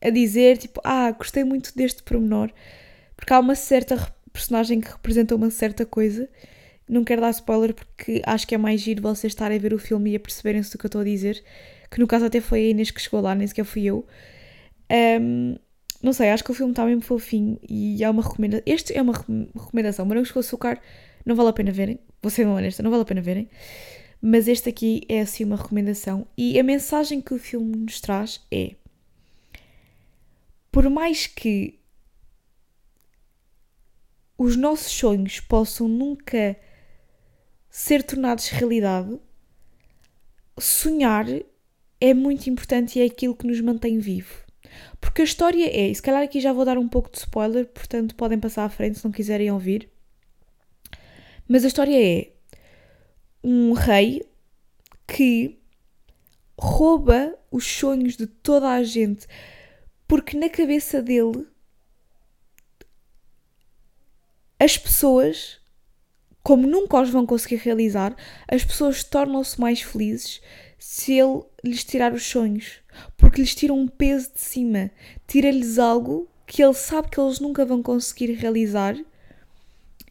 a 0.00 0.10
dizer, 0.10 0.56
tipo, 0.56 0.80
ah, 0.84 1.10
gostei 1.10 1.44
muito 1.44 1.74
deste 1.76 2.02
pormenor, 2.02 2.50
porque 3.16 3.32
há 3.32 3.40
uma 3.40 3.54
certa 3.54 3.96
personagem 4.32 4.80
que 4.80 4.90
representa 4.90 5.34
uma 5.34 5.50
certa 5.50 5.84
coisa. 5.84 6.28
Não 6.88 7.04
quero 7.04 7.20
dar 7.20 7.30
spoiler 7.30 7.74
porque 7.74 8.22
acho 8.24 8.46
que 8.46 8.54
é 8.54 8.58
mais 8.58 8.80
giro 8.80 9.02
vocês 9.02 9.32
estarem 9.32 9.58
a 9.58 9.60
ver 9.60 9.74
o 9.74 9.78
filme 9.78 10.12
e 10.12 10.16
a 10.16 10.20
perceberem-se 10.20 10.72
do 10.72 10.78
que 10.78 10.86
eu 10.86 10.88
estou 10.88 11.00
a 11.00 11.04
dizer. 11.04 11.42
Que 11.90 11.98
no 12.00 12.06
caso 12.06 12.24
até 12.24 12.40
foi 12.40 12.60
a 12.60 12.68
Inês 12.68 12.90
que 12.90 13.00
chegou 13.00 13.20
lá, 13.20 13.34
nem 13.34 13.46
sequer 13.46 13.64
fui 13.64 13.84
eu. 13.84 14.06
Um, 15.20 15.56
não 16.02 16.12
sei, 16.12 16.30
acho 16.30 16.44
que 16.44 16.50
o 16.50 16.54
filme 16.54 16.72
está 16.72 16.84
mesmo 16.84 17.00
fofinho 17.00 17.58
e 17.68 18.02
é 18.02 18.08
uma 18.10 18.22
recomendação. 18.22 18.62
Este 18.66 18.94
é 18.96 19.02
uma 19.02 19.12
recomendação. 19.12 20.06
Morangos 20.06 20.30
com 20.30 20.38
açúcar 20.38 20.80
não 21.24 21.34
vale 21.34 21.50
a 21.50 21.52
pena 21.52 21.72
verem. 21.72 21.98
Vou 22.22 22.30
ser 22.30 22.46
honesta, 22.46 22.82
não 22.82 22.90
vale 22.90 23.02
a 23.02 23.06
pena 23.06 23.20
verem. 23.20 23.48
Mas 24.20 24.48
este 24.48 24.68
aqui 24.68 25.02
é 25.08 25.20
assim 25.20 25.44
uma 25.44 25.56
recomendação. 25.56 26.26
E 26.36 26.58
a 26.58 26.62
mensagem 26.62 27.20
que 27.20 27.34
o 27.34 27.38
filme 27.38 27.76
nos 27.76 28.00
traz 28.00 28.40
é 28.50 28.74
por 30.70 30.88
mais 30.88 31.26
que 31.26 31.78
os 34.36 34.54
nossos 34.56 34.92
sonhos 34.92 35.40
possam 35.40 35.88
nunca 35.88 36.56
ser 37.78 38.02
tornados 38.02 38.48
realidade, 38.48 39.20
sonhar 40.58 41.26
é 42.00 42.12
muito 42.12 42.50
importante 42.50 42.98
e 42.98 43.02
é 43.02 43.04
aquilo 43.04 43.36
que 43.36 43.46
nos 43.46 43.60
mantém 43.60 44.00
vivo. 44.00 44.44
Porque 45.00 45.22
a 45.22 45.24
história 45.24 45.64
é, 45.64 45.86
e 45.86 45.94
se 45.94 46.02
calhar 46.02 46.24
aqui 46.24 46.40
já 46.40 46.52
vou 46.52 46.64
dar 46.64 46.76
um 46.76 46.88
pouco 46.88 47.08
de 47.08 47.18
spoiler, 47.18 47.66
portanto 47.66 48.16
podem 48.16 48.40
passar 48.40 48.64
à 48.64 48.68
frente 48.68 48.98
se 48.98 49.04
não 49.04 49.12
quiserem 49.12 49.52
ouvir. 49.52 49.88
Mas 51.46 51.64
a 51.64 51.68
história 51.68 51.96
é 51.96 52.32
um 53.44 53.72
rei 53.74 54.28
que 55.06 55.60
rouba 56.58 57.38
os 57.48 57.64
sonhos 57.64 58.16
de 58.16 58.26
toda 58.26 58.70
a 58.70 58.82
gente 58.82 59.28
porque 60.08 60.36
na 60.36 60.48
cabeça 60.48 61.00
dele 61.00 61.46
as 64.58 64.76
pessoas, 64.76 65.60
como 66.48 66.66
nunca 66.66 67.02
os 67.02 67.10
vão 67.10 67.26
conseguir 67.26 67.56
realizar, 67.56 68.16
as 68.50 68.64
pessoas 68.64 69.04
tornam-se 69.04 69.60
mais 69.60 69.82
felizes 69.82 70.40
se 70.78 71.12
ele 71.12 71.42
lhes 71.62 71.84
tirar 71.84 72.14
os 72.14 72.26
sonhos, 72.26 72.80
porque 73.18 73.42
lhes 73.42 73.54
tira 73.54 73.74
um 73.74 73.86
peso 73.86 74.32
de 74.32 74.40
cima, 74.40 74.90
tira-lhes 75.26 75.78
algo 75.78 76.26
que 76.46 76.62
ele 76.62 76.72
sabe 76.72 77.10
que 77.10 77.20
eles 77.20 77.38
nunca 77.38 77.66
vão 77.66 77.82
conseguir 77.82 78.32
realizar, 78.32 78.96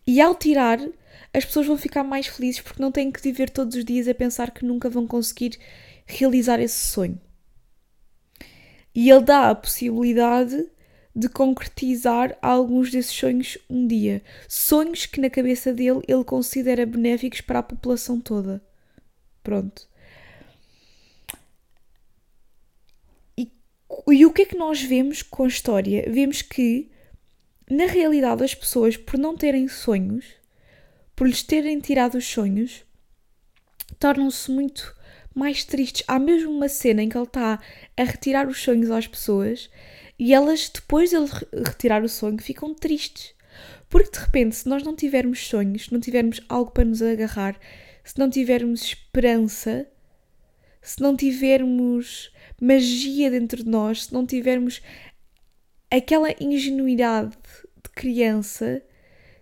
e 0.05 0.21
ao 0.21 0.35
tirar, 0.35 0.79
as 1.33 1.43
pessoas 1.43 1.65
vão 1.65 1.75
ficar 1.75 2.03
mais 2.03 2.27
felizes 2.27 2.61
porque 2.61 2.83
não 2.83 2.91
têm 2.91 3.11
que 3.11 3.19
viver 3.19 3.49
todos 3.49 3.75
os 3.75 3.83
dias 3.83 4.07
a 4.07 4.13
pensar 4.13 4.51
que 4.51 4.63
nunca 4.63 4.91
vão 4.91 5.07
conseguir 5.07 5.57
realizar 6.05 6.59
esse 6.59 6.87
sonho. 6.87 7.19
E 8.93 9.09
ele 9.09 9.21
dá 9.21 9.49
a 9.49 9.55
possibilidade 9.55 10.69
de 11.17 11.27
concretizar 11.27 12.37
alguns 12.43 12.91
desses 12.91 13.11
sonhos 13.11 13.57
um 13.67 13.87
dia. 13.87 14.21
Sonhos 14.47 15.07
que 15.07 15.19
na 15.19 15.31
cabeça 15.31 15.73
dele 15.73 16.03
ele 16.07 16.23
considera 16.23 16.85
benéficos 16.85 17.41
para 17.41 17.57
a 17.57 17.63
população 17.63 18.21
toda. 18.21 18.61
Pronto. 19.41 19.89
E, 23.35 23.51
e 24.11 24.25
o 24.27 24.31
que 24.31 24.43
é 24.43 24.45
que 24.45 24.55
nós 24.55 24.79
vemos 24.83 25.23
com 25.23 25.45
a 25.45 25.47
história? 25.47 26.05
Vemos 26.07 26.43
que, 26.43 26.91
na 27.67 27.87
realidade, 27.87 28.43
as 28.43 28.53
pessoas, 28.53 28.95
por 28.95 29.17
não 29.17 29.35
terem 29.35 29.67
sonhos, 29.67 30.23
por 31.15 31.25
lhes 31.25 31.41
terem 31.41 31.79
tirado 31.79 32.19
os 32.19 32.27
sonhos, 32.27 32.85
tornam-se 33.97 34.51
muito 34.51 34.95
mais 35.33 35.65
tristes. 35.65 36.03
Há 36.07 36.19
mesmo 36.19 36.51
uma 36.51 36.69
cena 36.69 37.01
em 37.01 37.09
que 37.09 37.17
ele 37.17 37.25
está 37.25 37.59
a 37.97 38.03
retirar 38.03 38.47
os 38.47 38.61
sonhos 38.61 38.91
às 38.91 39.07
pessoas 39.07 39.67
e 40.19 40.33
elas, 40.33 40.69
depois 40.69 41.09
de 41.11 41.15
ele 41.15 41.29
retirar 41.65 42.03
o 42.03 42.09
sonho, 42.09 42.41
ficam 42.41 42.73
tristes. 42.73 43.33
Porque 43.89 44.11
de 44.11 44.19
repente, 44.19 44.55
se 44.55 44.67
nós 44.67 44.83
não 44.83 44.95
tivermos 44.95 45.47
sonhos, 45.47 45.89
não 45.89 45.99
tivermos 45.99 46.41
algo 46.49 46.71
para 46.71 46.85
nos 46.85 47.01
agarrar, 47.01 47.57
se 48.03 48.17
não 48.17 48.29
tivermos 48.29 48.83
esperança, 48.83 49.87
se 50.81 51.01
não 51.01 51.15
tivermos 51.15 52.31
magia 52.61 53.29
dentro 53.29 53.63
de 53.63 53.69
nós, 53.69 54.05
se 54.05 54.13
não 54.13 54.25
tivermos 54.25 54.81
aquela 55.91 56.29
ingenuidade 56.39 57.31
de 57.83 57.89
criança 57.91 58.81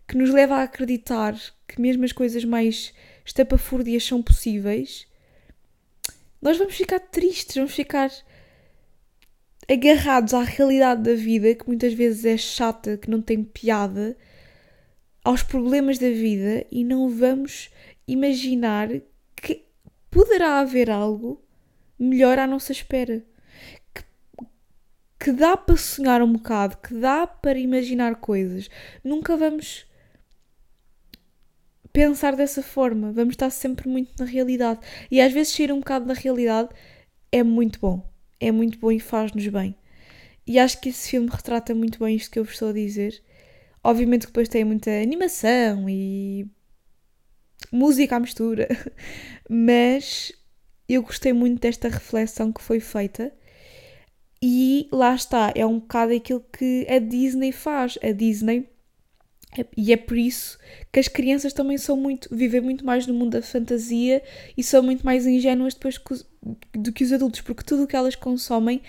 que 0.08 0.18
nos 0.18 0.30
leva 0.30 0.58
a 0.58 0.64
acreditar 0.64 1.36
que 1.68 1.82
mesmo 1.82 2.06
as 2.06 2.12
coisas 2.12 2.44
mais 2.46 2.94
estapafúrdias 3.26 4.04
são 4.04 4.22
possíveis, 4.22 5.08
nós 6.42 6.58
vamos 6.58 6.76
ficar 6.76 7.00
tristes, 7.00 7.56
vamos 7.56 7.74
ficar 7.74 8.12
agarrados 9.70 10.34
à 10.34 10.44
realidade 10.44 11.04
da 11.04 11.16
vida, 11.16 11.56
que 11.56 11.68
muitas 11.68 11.94
vezes 11.94 12.26
é 12.26 12.38
chata, 12.38 12.98
que 12.98 13.10
não 13.10 13.22
tem 13.22 13.44
piada, 13.44 14.18
aos 15.24 15.42
problemas 15.42 15.98
da 15.98 16.10
vida 16.10 16.66
e 16.72 16.84
não 16.84 17.10
vamos 17.10 17.72
imaginar 18.08 18.90
que 19.36 19.66
poderá 20.12 20.60
haver 20.60 20.92
algo 20.92 21.44
melhor 21.98 22.38
à 22.38 22.46
nossa 22.46 22.72
espera. 22.72 23.26
Que, 23.94 24.04
que 25.20 25.32
dá 25.32 25.58
para 25.58 25.76
sonhar 25.78 26.22
um 26.22 26.34
bocado, 26.34 26.78
que 26.78 26.94
dá 26.94 27.26
para 27.26 27.58
imaginar 27.58 28.18
coisas. 28.18 28.70
Nunca 29.04 29.36
vamos 29.36 29.88
pensar 31.92 32.36
dessa 32.36 32.62
forma. 32.62 33.12
Vamos 33.12 33.34
estar 33.34 33.50
sempre 33.50 33.90
muito 33.90 34.12
na 34.20 34.26
realidade. 34.26 34.82
E 35.10 35.20
às 35.20 35.34
vezes 35.34 35.54
sair 35.54 35.72
um 35.72 35.80
bocado 35.80 36.06
da 36.06 36.14
realidade 36.14 36.70
é 37.32 37.42
muito 37.42 37.80
bom. 37.80 38.15
É 38.40 38.52
muito 38.52 38.80
bom 38.80 38.92
e 38.92 39.00
faz-nos 39.00 39.48
bem. 39.48 39.76
E 40.48 40.60
acho 40.60 40.80
que 40.80 40.90
esse 40.90 41.10
filme 41.10 41.30
retrata 41.30 41.74
muito 41.74 42.00
bem 42.00 42.16
isto 42.16 42.32
que 42.32 42.40
eu 42.40 42.44
vos 42.44 42.54
estou 42.54 42.70
a 42.70 42.74
dizer. 42.74 43.22
Obviamente 43.84 44.22
que 44.22 44.28
depois 44.28 44.50
tem 44.50 44.64
muita 44.64 44.92
animação 44.92 45.90
e 45.90 46.48
música 47.72 48.16
à 48.16 48.20
mistura, 48.20 48.68
mas 49.50 50.32
eu 50.88 51.02
gostei 51.02 51.34
muito 51.34 51.62
desta 51.62 51.90
reflexão 51.90 52.52
que 52.52 52.62
foi 52.62 52.80
feita. 52.80 53.32
E 54.42 54.88
lá 54.92 55.16
está, 55.16 55.52
é 55.56 55.66
um 55.66 55.80
bocado 55.80 56.14
aquilo 56.14 56.42
que 56.42 56.86
a 56.90 57.00
Disney 57.00 57.52
faz. 57.52 57.98
A 58.04 58.12
Disney 58.12 58.70
e 59.78 59.94
é 59.94 59.98
por 59.98 60.18
isso 60.18 60.58
que 60.92 61.00
as 61.00 61.08
crianças 61.08 61.54
também 61.54 61.78
são 61.78 61.96
muito, 61.96 62.34
vivem 62.36 62.62
muito 62.62 62.86
mais 62.86 63.08
no 63.08 63.14
mundo 63.14 63.32
da 63.32 63.42
fantasia 63.42 64.22
e 64.58 64.64
são 64.64 64.84
muito 64.84 65.06
mais 65.06 65.26
ingênuas 65.26 65.74
depois 65.74 65.98
do 66.74 66.92
que 66.92 67.04
os 67.04 67.12
adultos, 67.12 67.42
porque 67.42 67.64
tudo 67.64 67.84
o 67.84 67.88
que 67.88 67.96
elas 67.96 68.16
consomem 68.16 68.82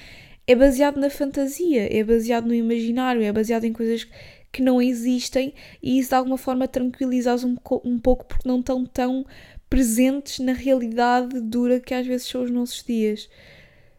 é 0.47 0.55
baseado 0.55 0.99
na 0.99 1.11
fantasia, 1.11 1.89
é 1.93 2.05
baseado 2.05 2.47
no 2.47 2.55
imaginário, 2.55 3.23
é 3.23 3.33
baseado 3.33 3.65
em 3.65 3.73
coisas 3.73 4.07
que 4.53 4.63
não 4.63 4.81
existem 4.81 5.53
e 5.83 5.99
isso 5.99 6.11
de 6.11 6.15
alguma 6.15 6.39
forma 6.39 6.69
tranquiliza-os 6.69 7.45
um, 7.45 7.57
um 7.85 7.99
pouco 7.99 8.25
porque 8.25 8.49
não 8.49 8.61
estão 8.61 8.87
tão 8.87 9.27
presentes 9.69 10.39
na 10.39 10.53
realidade 10.53 11.41
dura 11.41 11.81
que 11.81 11.93
às 11.93 12.07
vezes 12.07 12.27
são 12.27 12.43
os 12.43 12.51
nossos 12.51 12.83
dias. 12.83 13.29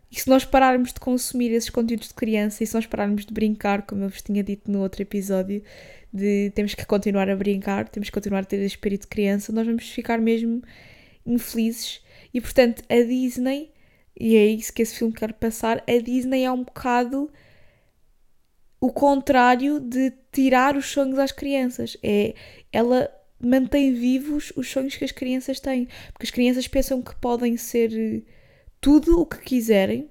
E 0.09 0.19
se 0.19 0.29
nós 0.29 0.45
pararmos 0.45 0.93
de 0.93 0.99
consumir 0.99 1.51
esses 1.51 1.69
conteúdos 1.69 2.07
de 2.07 2.13
criança 2.13 2.63
e 2.63 2.67
se 2.67 2.73
nós 2.73 2.85
pararmos 2.85 3.25
de 3.25 3.33
brincar, 3.33 3.81
como 3.81 4.03
eu 4.03 4.09
vos 4.09 4.21
tinha 4.21 4.41
dito 4.41 4.71
no 4.71 4.79
outro 4.79 5.01
episódio, 5.01 5.61
de 6.13 6.49
temos 6.55 6.73
que 6.73 6.85
continuar 6.85 7.29
a 7.29 7.35
brincar, 7.35 7.89
temos 7.89 8.09
que 8.09 8.13
continuar 8.13 8.39
a 8.39 8.45
ter 8.45 8.61
espírito 8.61 9.01
de 9.01 9.07
criança, 9.07 9.51
nós 9.51 9.67
vamos 9.67 9.89
ficar 9.89 10.19
mesmo 10.19 10.61
infelizes. 11.25 12.01
E 12.33 12.41
portanto, 12.41 12.83
a 12.89 12.95
Disney, 13.01 13.71
e 14.19 14.35
é 14.35 14.45
isso 14.45 14.73
que 14.73 14.81
esse 14.81 14.95
filme 14.95 15.13
quer 15.13 15.33
passar, 15.33 15.83
a 15.87 15.97
Disney 16.01 16.43
é 16.43 16.51
um 16.51 16.63
bocado 16.63 17.31
o 18.79 18.91
contrário 18.91 19.79
de 19.79 20.13
tirar 20.31 20.77
os 20.77 20.85
sonhos 20.85 21.17
às 21.17 21.31
crianças. 21.31 21.97
É 22.03 22.35
ela 22.71 23.09
mantém 23.39 23.93
vivos 23.93 24.51
os 24.55 24.69
sonhos 24.69 24.95
que 24.95 25.05
as 25.05 25.11
crianças 25.11 25.59
têm, 25.59 25.87
porque 26.13 26.25
as 26.25 26.31
crianças 26.31 26.67
pensam 26.67 27.01
que 27.01 27.15
podem 27.15 27.55
ser 27.57 27.91
eh, 27.93 28.21
tudo 28.81 29.19
o 29.21 29.25
que 29.25 29.37
quiserem, 29.39 30.09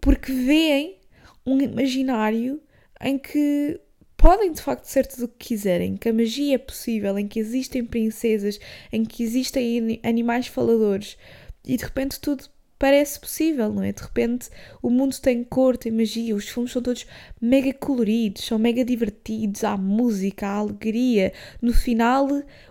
porque 0.00 0.32
veem 0.32 0.98
um 1.46 1.60
imaginário 1.60 2.62
em 3.00 3.18
que 3.18 3.80
podem 4.26 4.50
de 4.50 4.60
facto 4.60 4.86
ser 4.86 5.06
tudo 5.06 5.26
o 5.26 5.28
que 5.28 5.46
quiserem, 5.46 5.96
que 5.96 6.08
a 6.08 6.12
magia 6.12 6.56
é 6.56 6.58
possível, 6.58 7.16
em 7.16 7.28
que 7.28 7.38
existem 7.38 7.84
princesas, 7.84 8.58
em 8.92 9.04
que 9.04 9.22
existem 9.22 10.00
animais 10.02 10.48
faladores 10.48 11.16
e 11.64 11.76
de 11.76 11.84
repente 11.84 12.18
tudo 12.18 12.44
parece 12.76 13.20
possível, 13.20 13.72
não 13.72 13.84
é? 13.84 13.92
De 13.92 14.02
repente 14.02 14.50
o 14.82 14.90
mundo 14.90 15.16
tem 15.20 15.44
cor, 15.44 15.76
tem 15.76 15.92
magia, 15.92 16.34
os 16.34 16.48
filmes 16.48 16.72
são 16.72 16.82
todos 16.82 17.06
mega 17.40 17.72
coloridos, 17.72 18.42
são 18.42 18.58
mega 18.58 18.84
divertidos, 18.84 19.62
há 19.62 19.76
música, 19.76 20.48
há 20.48 20.54
alegria. 20.54 21.32
No 21.62 21.72
final, 21.72 22.26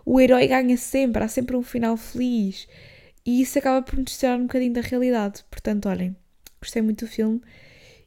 o 0.06 0.20
herói 0.20 0.48
ganha 0.48 0.76
sempre, 0.76 1.24
há 1.24 1.30
sempre 1.30 1.56
um 1.56 1.64
final 1.64 1.96
feliz. 1.96 2.68
E 3.26 3.42
isso 3.42 3.58
acaba 3.58 3.82
por 3.82 3.98
nos 3.98 4.18
tirar 4.18 4.38
um 4.38 4.44
bocadinho 4.44 4.74
da 4.74 4.82
realidade. 4.82 5.46
Portanto, 5.50 5.88
olhem, 5.88 6.18
gostei 6.60 6.82
muito 6.82 7.06
do 7.06 7.10
filme 7.10 7.40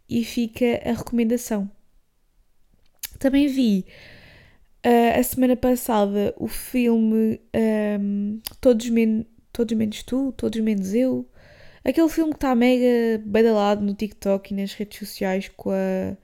e 0.06 0.22
fica 0.22 0.82
a 0.84 0.92
recomendação. 0.92 1.77
Também 3.18 3.48
vi 3.48 3.84
uh, 4.86 5.18
a 5.18 5.22
semana 5.22 5.56
passada 5.56 6.34
o 6.36 6.46
filme 6.46 7.40
um, 7.54 8.38
ehm, 8.38 8.38
Todos, 8.60 8.88
Men 8.88 9.26
Todos 9.52 9.76
Menos 9.76 10.02
Tu, 10.02 10.32
Todos 10.32 10.60
Menos 10.60 10.94
Eu. 10.94 11.28
Aquele 11.84 12.08
filme 12.08 12.32
que 12.32 12.36
está 12.36 12.54
mega 12.54 13.22
badalado 13.24 13.82
no 13.84 13.94
TikTok 13.94 14.52
e 14.52 14.56
nas 14.56 14.74
redes 14.74 14.98
sociais 14.98 15.48
com 15.56 15.70
a, 15.70 16.16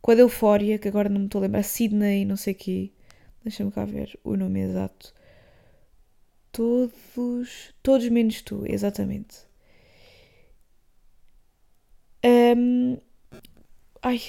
com 0.00 0.10
a 0.10 0.14
de 0.14 0.20
Eufória, 0.22 0.78
que 0.78 0.88
agora 0.88 1.08
não 1.08 1.20
me 1.20 1.26
estou 1.26 1.40
a 1.40 1.42
lembrar, 1.42 1.62
Sidney, 1.62 2.24
não 2.24 2.36
sei 2.36 2.54
o 2.54 2.56
quê. 2.56 2.92
Deixa-me 3.44 3.70
cá 3.70 3.84
ver 3.84 4.18
o 4.24 4.36
nome 4.36 4.60
exato. 4.60 5.14
Todos. 6.52 7.74
Todos 7.82 8.08
menos 8.08 8.42
tu, 8.42 8.64
exatamente. 8.66 9.50
Um, 12.24 12.98
ai, 14.02 14.20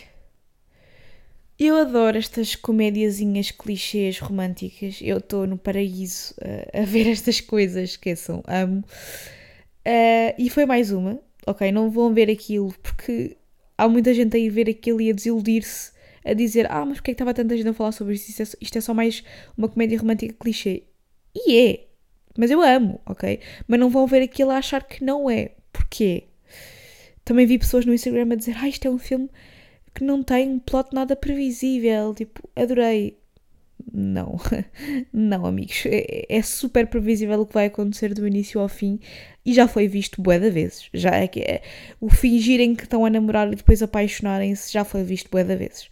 eu 1.67 1.75
adoro 1.77 2.17
estas 2.17 2.55
comédiazinhas 2.55 3.51
clichês 3.51 4.17
românticas. 4.17 4.99
Eu 5.01 5.17
estou 5.17 5.45
no 5.45 5.57
paraíso 5.57 6.33
uh, 6.41 6.81
a 6.81 6.85
ver 6.85 7.07
estas 7.07 7.39
coisas, 7.39 7.91
esqueçam, 7.91 8.43
amo. 8.47 8.83
Uh, 9.85 10.33
e 10.37 10.49
foi 10.49 10.65
mais 10.65 10.91
uma, 10.91 11.19
ok? 11.45 11.71
Não 11.71 11.91
vão 11.91 12.13
ver 12.13 12.31
aquilo 12.31 12.73
porque 12.81 13.37
há 13.77 13.87
muita 13.87 14.13
gente 14.13 14.35
a 14.35 14.39
ir 14.39 14.49
ver 14.49 14.69
aquilo 14.69 14.99
e 15.01 15.11
a 15.11 15.13
desiludir-se, 15.13 15.91
a 16.25 16.33
dizer: 16.33 16.65
Ah, 16.71 16.83
mas 16.83 16.97
porquê 16.97 17.11
é 17.11 17.13
que 17.13 17.15
estava 17.15 17.33
tanta 17.33 17.55
gente 17.55 17.69
a 17.69 17.73
falar 17.73 17.91
sobre 17.91 18.15
isto? 18.15 18.29
Isto 18.29 18.41
é, 18.41 18.45
isto 18.61 18.77
é 18.77 18.81
só 18.81 18.93
mais 18.93 19.23
uma 19.55 19.69
comédia 19.69 19.99
romântica 19.99 20.33
clichê. 20.33 20.83
E 21.35 21.57
é, 21.57 21.87
mas 22.37 22.49
eu 22.49 22.61
amo, 22.61 22.99
ok? 23.05 23.39
Mas 23.67 23.79
não 23.79 23.89
vão 23.89 24.07
ver 24.07 24.23
aquilo 24.23 24.51
a 24.51 24.57
achar 24.57 24.83
que 24.83 25.03
não 25.03 25.29
é. 25.29 25.51
Porquê? 25.71 26.23
Também 27.23 27.45
vi 27.45 27.59
pessoas 27.59 27.85
no 27.85 27.93
Instagram 27.93 28.31
a 28.31 28.35
dizer: 28.35 28.55
Ah, 28.57 28.67
isto 28.67 28.87
é 28.87 28.91
um 28.91 28.97
filme 28.97 29.29
que 29.93 30.03
não 30.03 30.23
tem 30.23 30.49
um 30.49 30.59
plot 30.59 30.93
nada 30.93 31.15
previsível. 31.15 32.13
Tipo, 32.13 32.47
adorei. 32.55 33.17
Não, 33.91 34.39
não, 35.11 35.45
amigos. 35.45 35.83
É, 35.85 36.25
é, 36.29 36.41
super 36.41 36.87
previsível 36.87 37.41
o 37.41 37.45
que 37.45 37.53
vai 37.53 37.65
acontecer 37.65 38.13
do 38.13 38.27
início 38.27 38.61
ao 38.61 38.69
fim 38.69 38.99
e 39.45 39.53
já 39.53 39.67
foi 39.67 39.87
visto 39.87 40.21
bué 40.21 40.39
de 40.39 40.49
vezes. 40.49 40.89
Já 40.93 41.11
é 41.11 41.27
que 41.27 41.39
é, 41.41 41.61
o 41.99 42.09
fingirem 42.09 42.75
que 42.75 42.83
estão 42.83 43.05
a 43.05 43.09
namorar 43.09 43.51
e 43.51 43.55
depois 43.55 43.81
apaixonarem-se 43.81 44.71
já 44.71 44.83
foi 44.83 45.03
visto 45.03 45.29
bué 45.31 45.43
de 45.43 45.55
vezes. 45.55 45.89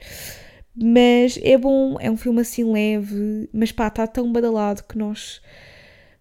Mas 0.75 1.39
é 1.43 1.57
bom, 1.57 1.97
é 1.99 2.09
um 2.09 2.15
filme 2.15 2.41
assim 2.41 2.63
leve, 2.71 3.49
mas 3.51 3.71
pá, 3.71 3.88
está 3.88 4.07
tão 4.07 4.31
badalado 4.31 4.83
que 4.83 4.97
nós 4.97 5.41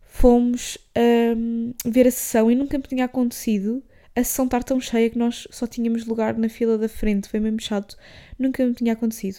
fomos 0.00 0.78
um, 1.36 1.72
ver 1.84 2.08
a 2.08 2.10
sessão 2.10 2.50
e 2.50 2.54
nunca 2.56 2.76
me 2.76 2.84
tinha 2.84 3.04
acontecido 3.04 3.82
a 4.18 4.24
sessão 4.24 4.46
estar 4.46 4.64
tão 4.64 4.80
cheia 4.80 5.08
que 5.08 5.18
nós 5.18 5.46
só 5.50 5.66
tínhamos 5.66 6.04
lugar 6.04 6.36
na 6.36 6.48
fila 6.48 6.76
da 6.76 6.88
frente, 6.88 7.28
foi 7.28 7.38
mesmo 7.38 7.60
chato, 7.60 7.96
nunca 8.38 8.66
me 8.66 8.74
tinha 8.74 8.92
acontecido. 8.92 9.38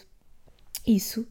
Isso. 0.88 1.28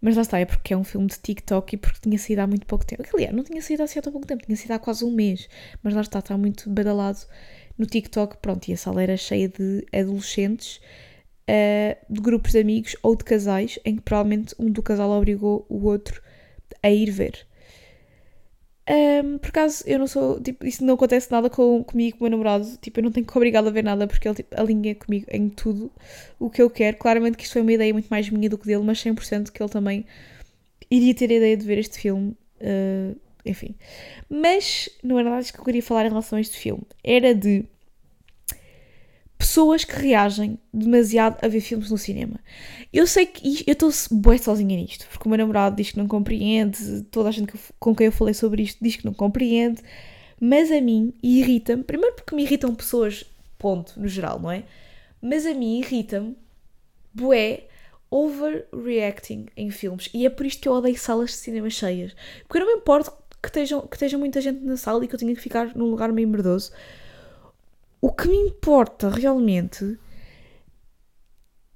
Mas 0.00 0.14
lá 0.14 0.22
está, 0.22 0.38
é 0.38 0.44
porque 0.44 0.72
é 0.72 0.76
um 0.76 0.84
filme 0.84 1.08
de 1.08 1.18
TikTok 1.18 1.74
e 1.74 1.78
porque 1.78 1.98
tinha 2.00 2.18
saído 2.18 2.42
há 2.42 2.46
muito 2.46 2.66
pouco 2.66 2.86
tempo. 2.86 3.02
Aliás, 3.12 3.34
não 3.34 3.42
tinha 3.42 3.60
saído 3.60 3.82
assim 3.82 3.98
há 3.98 4.02
tão 4.02 4.12
pouco 4.12 4.26
tempo, 4.26 4.44
tinha 4.44 4.56
saído 4.56 4.74
há 4.74 4.78
quase 4.78 5.04
um 5.04 5.10
mês. 5.10 5.48
Mas 5.82 5.94
lá 5.94 6.00
está, 6.00 6.20
está 6.20 6.36
muito 6.38 6.70
badalado 6.70 7.18
no 7.76 7.86
TikTok. 7.86 8.36
Pronto, 8.36 8.68
e 8.68 8.74
a 8.74 8.76
sala 8.76 9.02
era 9.02 9.16
cheia 9.16 9.48
de 9.48 9.84
adolescentes 9.92 10.80
uh, 11.48 12.12
de 12.12 12.20
grupos 12.20 12.52
de 12.52 12.60
amigos 12.60 12.94
ou 13.02 13.16
de 13.16 13.24
casais, 13.24 13.78
em 13.84 13.96
que 13.96 14.02
provavelmente 14.02 14.54
um 14.58 14.70
do 14.70 14.82
casal 14.82 15.10
obrigou 15.10 15.66
o 15.68 15.86
outro 15.86 16.22
a 16.82 16.90
ir 16.90 17.10
ver. 17.10 17.46
Um, 18.88 19.38
por 19.38 19.48
acaso, 19.48 19.82
eu 19.86 19.98
não 19.98 20.06
sou. 20.06 20.40
Tipo, 20.40 20.64
isso 20.64 20.84
não 20.84 20.94
acontece 20.94 21.30
nada 21.30 21.50
com, 21.50 21.82
comigo, 21.82 22.18
com 22.18 22.24
o 22.24 22.28
meu 22.28 22.38
namorado. 22.38 22.76
Tipo, 22.80 23.00
eu 23.00 23.04
não 23.04 23.10
tenho 23.10 23.26
que 23.26 23.36
obrigá-lo 23.36 23.68
a 23.68 23.70
ver 23.70 23.82
nada 23.82 24.06
porque 24.06 24.28
ele 24.28 24.36
tipo, 24.36 24.58
alinha 24.58 24.94
comigo 24.94 25.26
em 25.30 25.48
tudo 25.48 25.90
o 26.38 26.48
que 26.48 26.62
eu 26.62 26.70
quero. 26.70 26.96
Claramente 26.96 27.36
que 27.36 27.44
isto 27.44 27.54
foi 27.54 27.62
uma 27.62 27.72
ideia 27.72 27.92
muito 27.92 28.08
mais 28.08 28.30
minha 28.30 28.48
do 28.48 28.56
que 28.56 28.66
dele, 28.66 28.84
mas 28.84 29.02
100% 29.02 29.50
que 29.50 29.62
ele 29.62 29.70
também 29.70 30.06
iria 30.90 31.14
ter 31.14 31.30
a 31.30 31.34
ideia 31.34 31.56
de 31.56 31.66
ver 31.66 31.78
este 31.78 31.98
filme. 31.98 32.36
Uh, 32.60 33.16
enfim. 33.44 33.74
Mas 34.28 34.88
não 35.02 35.18
era 35.18 35.30
nada 35.30 35.42
disso 35.42 35.52
que 35.52 35.60
eu 35.60 35.64
queria 35.64 35.82
falar 35.82 36.06
em 36.06 36.10
relação 36.10 36.38
a 36.38 36.40
este 36.40 36.56
filme. 36.56 36.82
Era 37.02 37.34
de 37.34 37.64
pessoas 39.38 39.84
que 39.84 39.94
reagem 39.94 40.58
demasiado 40.72 41.38
a 41.44 41.48
ver 41.48 41.60
filmes 41.60 41.90
no 41.90 41.98
cinema. 41.98 42.40
Eu 42.92 43.06
sei 43.06 43.26
que 43.26 43.64
eu 43.66 43.72
estou 43.72 43.90
bem 44.12 44.38
sozinha 44.38 44.76
nisto, 44.76 45.06
porque 45.10 45.26
o 45.26 45.28
meu 45.28 45.38
namorado 45.38 45.76
diz 45.76 45.90
que 45.90 45.98
não 45.98 46.06
compreende, 46.06 47.02
toda 47.10 47.28
a 47.28 47.32
gente 47.32 47.52
com 47.78 47.94
quem 47.94 48.06
eu 48.06 48.12
falei 48.12 48.34
sobre 48.34 48.62
isto 48.62 48.82
diz 48.82 48.96
que 48.96 49.04
não 49.04 49.12
compreende, 49.12 49.82
mas 50.40 50.70
a 50.70 50.80
mim 50.80 51.12
irrita-me, 51.22 51.82
primeiro 51.82 52.14
porque 52.16 52.34
me 52.34 52.42
irritam 52.42 52.74
pessoas, 52.74 53.24
ponto, 53.58 53.98
no 53.98 54.08
geral, 54.08 54.38
não 54.40 54.50
é? 54.50 54.64
Mas 55.20 55.46
a 55.46 55.54
mim 55.54 55.78
irrita-me, 55.78 56.36
bué, 57.12 57.64
overreacting 58.10 59.46
em 59.56 59.70
filmes, 59.70 60.08
e 60.14 60.24
é 60.24 60.30
por 60.30 60.46
isto 60.46 60.60
que 60.60 60.68
eu 60.68 60.72
odeio 60.72 60.98
salas 60.98 61.30
de 61.30 61.36
cinema 61.36 61.68
cheias, 61.68 62.14
porque 62.46 62.58
eu 62.58 62.66
não 62.66 62.74
me 62.74 62.80
importo 62.80 63.12
que 63.42 63.48
esteja, 63.48 63.80
que 63.82 63.96
esteja 63.96 64.18
muita 64.18 64.40
gente 64.40 64.64
na 64.64 64.76
sala 64.76 65.04
e 65.04 65.08
que 65.08 65.14
eu 65.14 65.18
tenha 65.18 65.34
que 65.34 65.40
ficar 65.40 65.76
num 65.76 65.86
lugar 65.86 66.12
meio 66.12 66.28
merdoso, 66.28 66.72
o 68.06 68.12
que 68.12 68.28
me 68.28 68.36
importa 68.36 69.10
realmente 69.10 69.98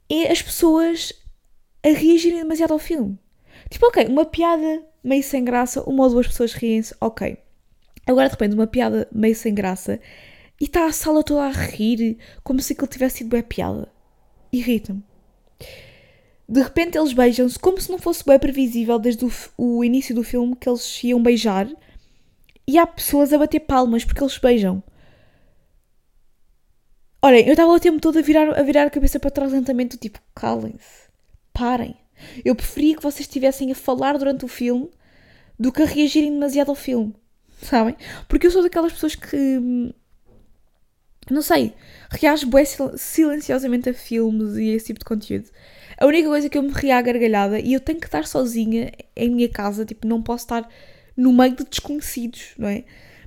é 0.09 0.31
as 0.31 0.41
pessoas 0.41 1.13
a 1.85 1.89
reagirem 1.89 2.39
demasiado 2.39 2.71
ao 2.73 2.79
filme. 2.79 3.19
Tipo, 3.69 3.87
ok, 3.87 4.07
uma 4.07 4.25
piada 4.25 4.87
meio 5.03 5.25
sem 5.25 5.45
graça, 5.45 5.83
uma 5.83 6.05
ou 6.05 6.11
duas 6.11 6.29
pessoas 6.29 6.53
riem-se, 6.53 6.95
ok. 7.01 7.37
Agora 8.07 8.29
de 8.29 8.35
repente 8.35 8.55
uma 8.55 8.69
piada 8.69 9.09
meio 9.11 9.35
sem 9.35 9.53
graça 9.53 9.99
e 10.61 10.67
está 10.67 10.87
a 10.87 10.93
sala 10.93 11.25
toda 11.25 11.47
a 11.47 11.51
rir 11.51 12.17
como 12.45 12.61
se 12.61 12.75
aquilo 12.75 12.87
tivesse 12.87 13.19
sido 13.19 13.31
bem 13.31 13.43
piada. 13.43 13.93
Irrita-me. 14.53 15.03
De 16.49 16.63
repente 16.63 16.97
eles 16.97 17.13
beijam-se 17.13 17.59
como 17.59 17.81
se 17.81 17.91
não 17.91 17.99
fosse 17.99 18.25
bem 18.25 18.39
previsível 18.39 19.01
desde 19.01 19.25
o, 19.25 19.33
o, 19.59 19.83
início 19.83 20.15
do 20.15 20.23
filme 20.23 20.55
que 20.55 20.69
eles 20.69 21.03
iam 21.03 21.21
beijar 21.21 21.69
e 22.69 22.79
há 22.79 22.87
pessoas 22.87 23.33
a 23.33 23.39
bater 23.39 23.59
palmas 23.59 24.05
porque 24.05 24.23
eles 24.23 24.39
beijam. 24.39 24.81
Olhem, 27.23 27.45
eu 27.47 27.53
estava 27.53 27.71
o 27.71 27.79
tempo 27.79 28.01
todo 28.01 28.19
a 28.19 28.23
virar, 28.23 28.59
a 28.59 28.63
virar 28.63 28.85
a 28.87 28.91
cabeça 28.91 29.21
para 29.21 29.31
trás 29.31 29.53
lentamente, 29.53 29.99
tipo, 29.99 30.19
calem-se, 30.35 31.09
parem. 31.53 31.95
Eu 32.45 32.55
preferia 32.55 32.97
que 32.97 33.03
vocês 33.03 33.27
estivessem 33.27 33.71
a 33.71 33.75
falar 33.75 34.17
durante 34.17 34.45
o 34.45 34.49
filme 34.49 34.89
do 35.59 35.71
que 35.71 35.83
a 35.83 35.87
reagirem 35.87 36.33
demasiado 36.33 36.71
ao 36.71 36.75
filme, 36.75 37.15
sabem? 37.63 37.95
Porque 38.27 38.47
eu 38.47 38.51
sou 38.51 38.63
daquelas 38.63 38.93
pessoas 38.93 39.15
que. 39.15 39.95
Não 41.31 41.43
sei, 41.43 41.75
reage 42.11 42.47
silenciosamente 42.97 43.91
a 43.91 43.95
filmes 43.95 44.57
e 44.57 44.71
esse 44.71 44.87
tipo 44.87 45.01
de 45.01 45.05
conteúdo. 45.05 45.49
A 45.99 46.07
única 46.07 46.29
coisa 46.29 46.49
que 46.49 46.57
eu 46.57 46.63
me 46.63 46.73
ria 46.73 46.97
à 46.97 47.03
gargalhada 47.03 47.61
e 47.61 47.75
eu 47.75 47.81
tenho 47.81 48.01
que 48.01 48.07
estar 48.07 48.27
sozinha 48.27 48.91
em 49.15 49.31
minha 49.31 49.49
casa, 49.49 49.85
tipo, 49.85 50.07
não 50.07 50.23
posso 50.23 50.45
estar 50.45 50.69
no 51.15 51.33
meio 51.33 51.55
de 51.55 51.65
desconhecidos, 51.65 52.55
não 52.57 52.69
é? 52.69 52.85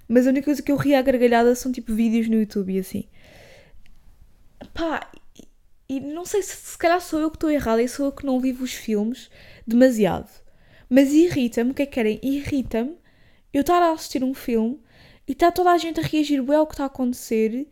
Mas 0.07 0.25
a 0.25 0.31
única 0.31 0.45
coisa 0.45 0.61
que 0.61 0.71
eu 0.71 0.75
ria 0.75 0.97
à 0.97 1.01
gargalhada 1.01 1.53
são 1.53 1.71
tipo 1.71 1.93
vídeos 1.93 2.27
no 2.27 2.35
YouTube 2.35 2.73
e 2.73 2.79
assim. 2.79 3.05
Pá, 4.73 5.11
e, 5.87 5.99
não 5.99 6.25
sei 6.25 6.41
se 6.41 6.55
se 6.55 6.77
calhar 6.77 6.99
sou 7.01 7.19
eu 7.19 7.29
que 7.29 7.37
estou 7.37 7.51
errada 7.51 7.81
e 7.81 7.87
sou 7.87 8.07
eu 8.07 8.11
que 8.11 8.25
não 8.25 8.39
vivo 8.39 8.63
os 8.63 8.73
filmes 8.73 9.29
demasiado. 9.67 10.29
Mas 10.89 11.13
irrita-me, 11.13 11.71
o 11.71 11.73
que 11.73 11.83
é 11.83 11.85
que 11.85 11.91
querem? 11.93 12.19
Irrita-me 12.23 12.97
eu 13.53 13.61
estar 13.61 13.81
a 13.81 13.91
assistir 13.91 14.23
um 14.23 14.33
filme 14.33 14.81
e 15.27 15.33
está 15.33 15.51
toda 15.51 15.71
a 15.71 15.77
gente 15.77 15.99
a 15.99 16.03
reagir 16.03 16.41
bem 16.41 16.55
ao 16.55 16.67
que 16.67 16.73
está 16.73 16.83
a 16.83 16.87
acontecer, 16.87 17.67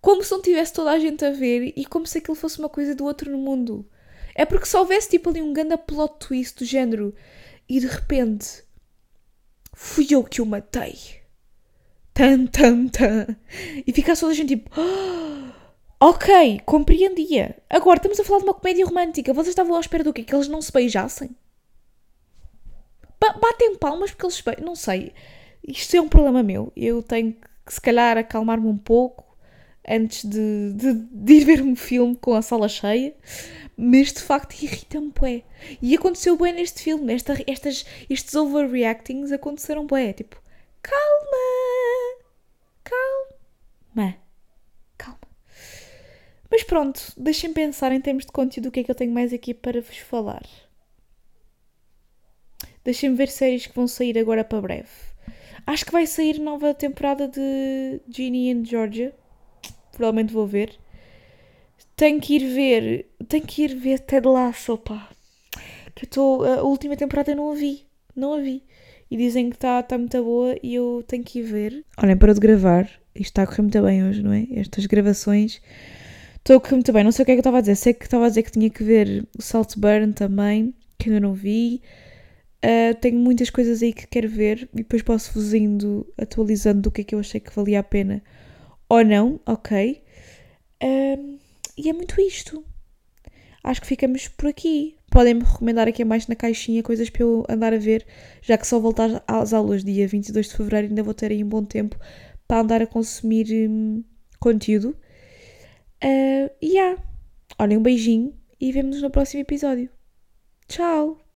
como 0.00 0.22
se 0.24 0.30
não 0.32 0.42
tivesse 0.42 0.72
toda 0.72 0.90
a 0.90 0.98
gente 0.98 1.24
a 1.24 1.30
ver 1.30 1.72
e 1.76 1.84
como 1.84 2.06
se 2.06 2.18
aquilo 2.18 2.34
fosse 2.34 2.58
uma 2.58 2.68
coisa 2.68 2.94
do 2.94 3.04
outro 3.04 3.30
no 3.30 3.38
mundo. 3.38 3.88
É 4.34 4.44
porque 4.44 4.66
se 4.66 4.76
houvesse 4.76 5.10
tipo 5.10 5.30
ali 5.30 5.42
um 5.42 5.52
grande 5.52 5.76
plot 5.76 6.14
twist 6.18 6.58
do 6.58 6.64
género 6.64 7.14
e 7.68 7.80
de 7.80 7.86
repente 7.86 8.64
fui 9.74 10.06
eu 10.10 10.24
que 10.24 10.42
o 10.42 10.46
matei. 10.46 10.98
Tan, 12.12 12.46
tan, 12.46 12.88
tan. 12.88 13.36
E 13.86 13.92
ficasse 13.92 14.20
toda 14.20 14.32
a 14.32 14.36
gente 14.36 14.56
tipo. 14.56 14.70
Oh! 14.80 15.30
Ok, 16.02 16.60
compreendia. 16.64 17.58
Agora 17.68 17.98
estamos 17.98 18.18
a 18.18 18.24
falar 18.24 18.38
de 18.38 18.44
uma 18.44 18.54
comédia 18.54 18.86
romântica. 18.86 19.34
Vocês 19.34 19.48
estavam 19.48 19.76
à 19.76 19.80
espera 19.80 20.02
do 20.02 20.14
quê? 20.14 20.24
Que 20.24 20.34
eles 20.34 20.48
não 20.48 20.62
se 20.62 20.72
beijassem? 20.72 21.36
batem 23.20 23.76
palmas 23.76 24.10
porque 24.10 24.24
eles 24.24 24.36
se 24.36 24.42
beijam. 24.42 24.64
Não 24.64 24.74
sei. 24.74 25.12
Isto 25.62 25.96
é 25.96 26.00
um 26.00 26.08
problema 26.08 26.42
meu. 26.42 26.72
Eu 26.74 27.02
tenho 27.02 27.34
que, 27.34 27.74
se 27.74 27.80
calhar, 27.80 28.16
acalmar-me 28.16 28.66
um 28.66 28.78
pouco 28.78 29.36
antes 29.86 30.24
de, 30.24 30.72
de, 30.72 30.94
de, 30.94 31.32
ir 31.34 31.44
ver 31.44 31.62
um 31.62 31.76
filme 31.76 32.16
com 32.16 32.34
a 32.34 32.40
sala 32.40 32.66
cheia. 32.66 33.14
Mas 33.76 34.10
de 34.10 34.22
facto 34.22 34.54
irrita-me, 34.62 35.12
bué. 35.12 35.42
E 35.82 35.94
aconteceu 35.94 36.34
bem 36.34 36.54
neste 36.54 36.82
filme. 36.82 37.12
Esta, 37.12 37.34
estas, 37.46 37.84
estes 38.08 38.34
overreactings 38.34 39.32
aconteceram 39.32 39.86
bué. 39.86 40.14
Tipo, 40.14 40.40
calma. 40.82 42.24
Calma. 42.84 44.29
Mas 46.50 46.64
pronto, 46.64 47.00
deixem 47.16 47.52
pensar 47.52 47.92
em 47.92 48.00
termos 48.00 48.26
de 48.26 48.32
conteúdo 48.32 48.66
o 48.68 48.72
que 48.72 48.80
é 48.80 48.84
que 48.84 48.90
eu 48.90 48.94
tenho 48.94 49.12
mais 49.12 49.32
aqui 49.32 49.54
para 49.54 49.80
vos 49.80 49.98
falar. 49.98 50.42
Deixem-me 52.84 53.16
ver 53.16 53.28
séries 53.28 53.66
que 53.66 53.74
vão 53.74 53.86
sair 53.86 54.18
agora 54.18 54.42
para 54.42 54.60
breve. 54.60 54.88
Acho 55.66 55.84
que 55.84 55.92
vai 55.92 56.06
sair 56.06 56.38
nova 56.40 56.74
temporada 56.74 57.28
de 57.28 58.00
Ginny 58.08 58.50
and 58.50 58.64
Georgia. 58.64 59.14
Provavelmente 59.92 60.32
vou 60.32 60.46
ver. 60.46 60.76
Tenho 61.94 62.20
que 62.20 62.36
ir 62.36 62.54
ver. 62.54 63.06
Tenho 63.28 63.46
que 63.46 63.62
ir 63.62 63.76
ver 63.76 64.00
Ted 64.00 64.26
Lasso, 64.26 64.76
pá. 64.78 65.08
Que 65.94 66.04
eu 66.04 66.06
estou. 66.06 66.44
A 66.44 66.62
última 66.62 66.96
temporada 66.96 67.30
eu 67.30 67.36
não 67.36 67.52
a 67.52 67.54
vi. 67.54 67.86
Não 68.16 68.34
a 68.34 68.40
vi. 68.40 68.64
E 69.10 69.16
dizem 69.16 69.50
que 69.50 69.56
está 69.56 69.82
tá 69.82 69.98
muito 69.98 70.22
boa 70.24 70.56
e 70.62 70.74
eu 70.74 71.04
tenho 71.06 71.22
que 71.22 71.40
ir 71.40 71.42
ver. 71.42 71.84
Olhem, 72.02 72.16
para 72.16 72.32
de 72.32 72.40
gravar. 72.40 72.84
Isto 73.14 73.30
está 73.30 73.42
a 73.42 73.46
correr 73.46 73.62
muito 73.62 73.82
bem 73.82 74.04
hoje, 74.04 74.22
não 74.22 74.32
é? 74.32 74.46
Estas 74.52 74.86
gravações 74.86 75.60
Estou 76.40 76.62
a 76.64 76.70
muito 76.72 76.92
bem. 76.92 77.04
Não 77.04 77.12
sei 77.12 77.22
o 77.22 77.26
que 77.26 77.32
é 77.32 77.34
que 77.34 77.38
eu 77.38 77.40
estava 77.40 77.58
a 77.58 77.60
dizer. 77.60 77.76
Sei 77.76 77.94
que 77.94 78.04
estava 78.04 78.26
a 78.26 78.28
dizer 78.28 78.42
que 78.42 78.52
tinha 78.52 78.70
que 78.70 78.82
ver 78.82 79.26
o 79.38 79.42
Saltburn 79.42 80.12
também, 80.12 80.74
que 80.98 81.08
ainda 81.08 81.20
não 81.20 81.34
vi. 81.34 81.80
Uh, 82.64 82.94
tenho 83.00 83.18
muitas 83.18 83.48
coisas 83.48 83.82
aí 83.82 83.92
que 83.92 84.06
quero 84.06 84.28
ver 84.28 84.68
e 84.74 84.78
depois 84.78 85.02
posso-vos 85.02 85.54
indo 85.54 86.06
atualizando 86.18 86.82
do 86.82 86.90
que 86.90 87.00
é 87.00 87.04
que 87.04 87.14
eu 87.14 87.18
achei 87.18 87.40
que 87.40 87.54
valia 87.54 87.80
a 87.80 87.82
pena 87.82 88.22
ou 88.86 89.02
não, 89.02 89.40
ok? 89.46 90.02
E 91.82 91.88
é 91.88 91.92
muito 91.94 92.20
isto. 92.20 92.62
Acho 93.64 93.80
que 93.80 93.86
ficamos 93.86 94.28
por 94.28 94.48
aqui. 94.48 94.96
Podem-me 95.10 95.42
recomendar 95.42 95.88
aqui 95.88 96.04
mais 96.04 96.26
na 96.26 96.36
caixinha 96.36 96.82
coisas 96.82 97.08
para 97.08 97.22
eu 97.22 97.44
andar 97.48 97.72
a 97.72 97.78
ver, 97.78 98.06
já 98.42 98.58
que 98.58 98.66
só 98.66 98.78
voltar 98.78 99.24
às 99.26 99.54
aulas 99.54 99.82
dia 99.82 100.06
22 100.06 100.48
de 100.48 100.56
fevereiro 100.56 100.88
ainda 100.88 101.02
vou 101.02 101.14
ter 101.14 101.30
aí 101.30 101.42
um 101.42 101.48
bom 101.48 101.64
tempo 101.64 101.96
para 102.46 102.60
andar 102.60 102.82
a 102.82 102.86
consumir 102.86 103.46
hum, 103.50 104.04
conteúdo. 104.38 104.94
Uh, 106.02 106.50
e 106.60 106.74
yeah. 106.74 107.02
Olhem, 107.58 107.76
um 107.78 107.82
beijinho 107.82 108.34
e 108.60 108.72
vemos 108.72 108.96
nos 108.96 109.02
no 109.02 109.10
próximo 109.10 109.42
episódio. 109.42 109.90
Tchau! 110.66 111.20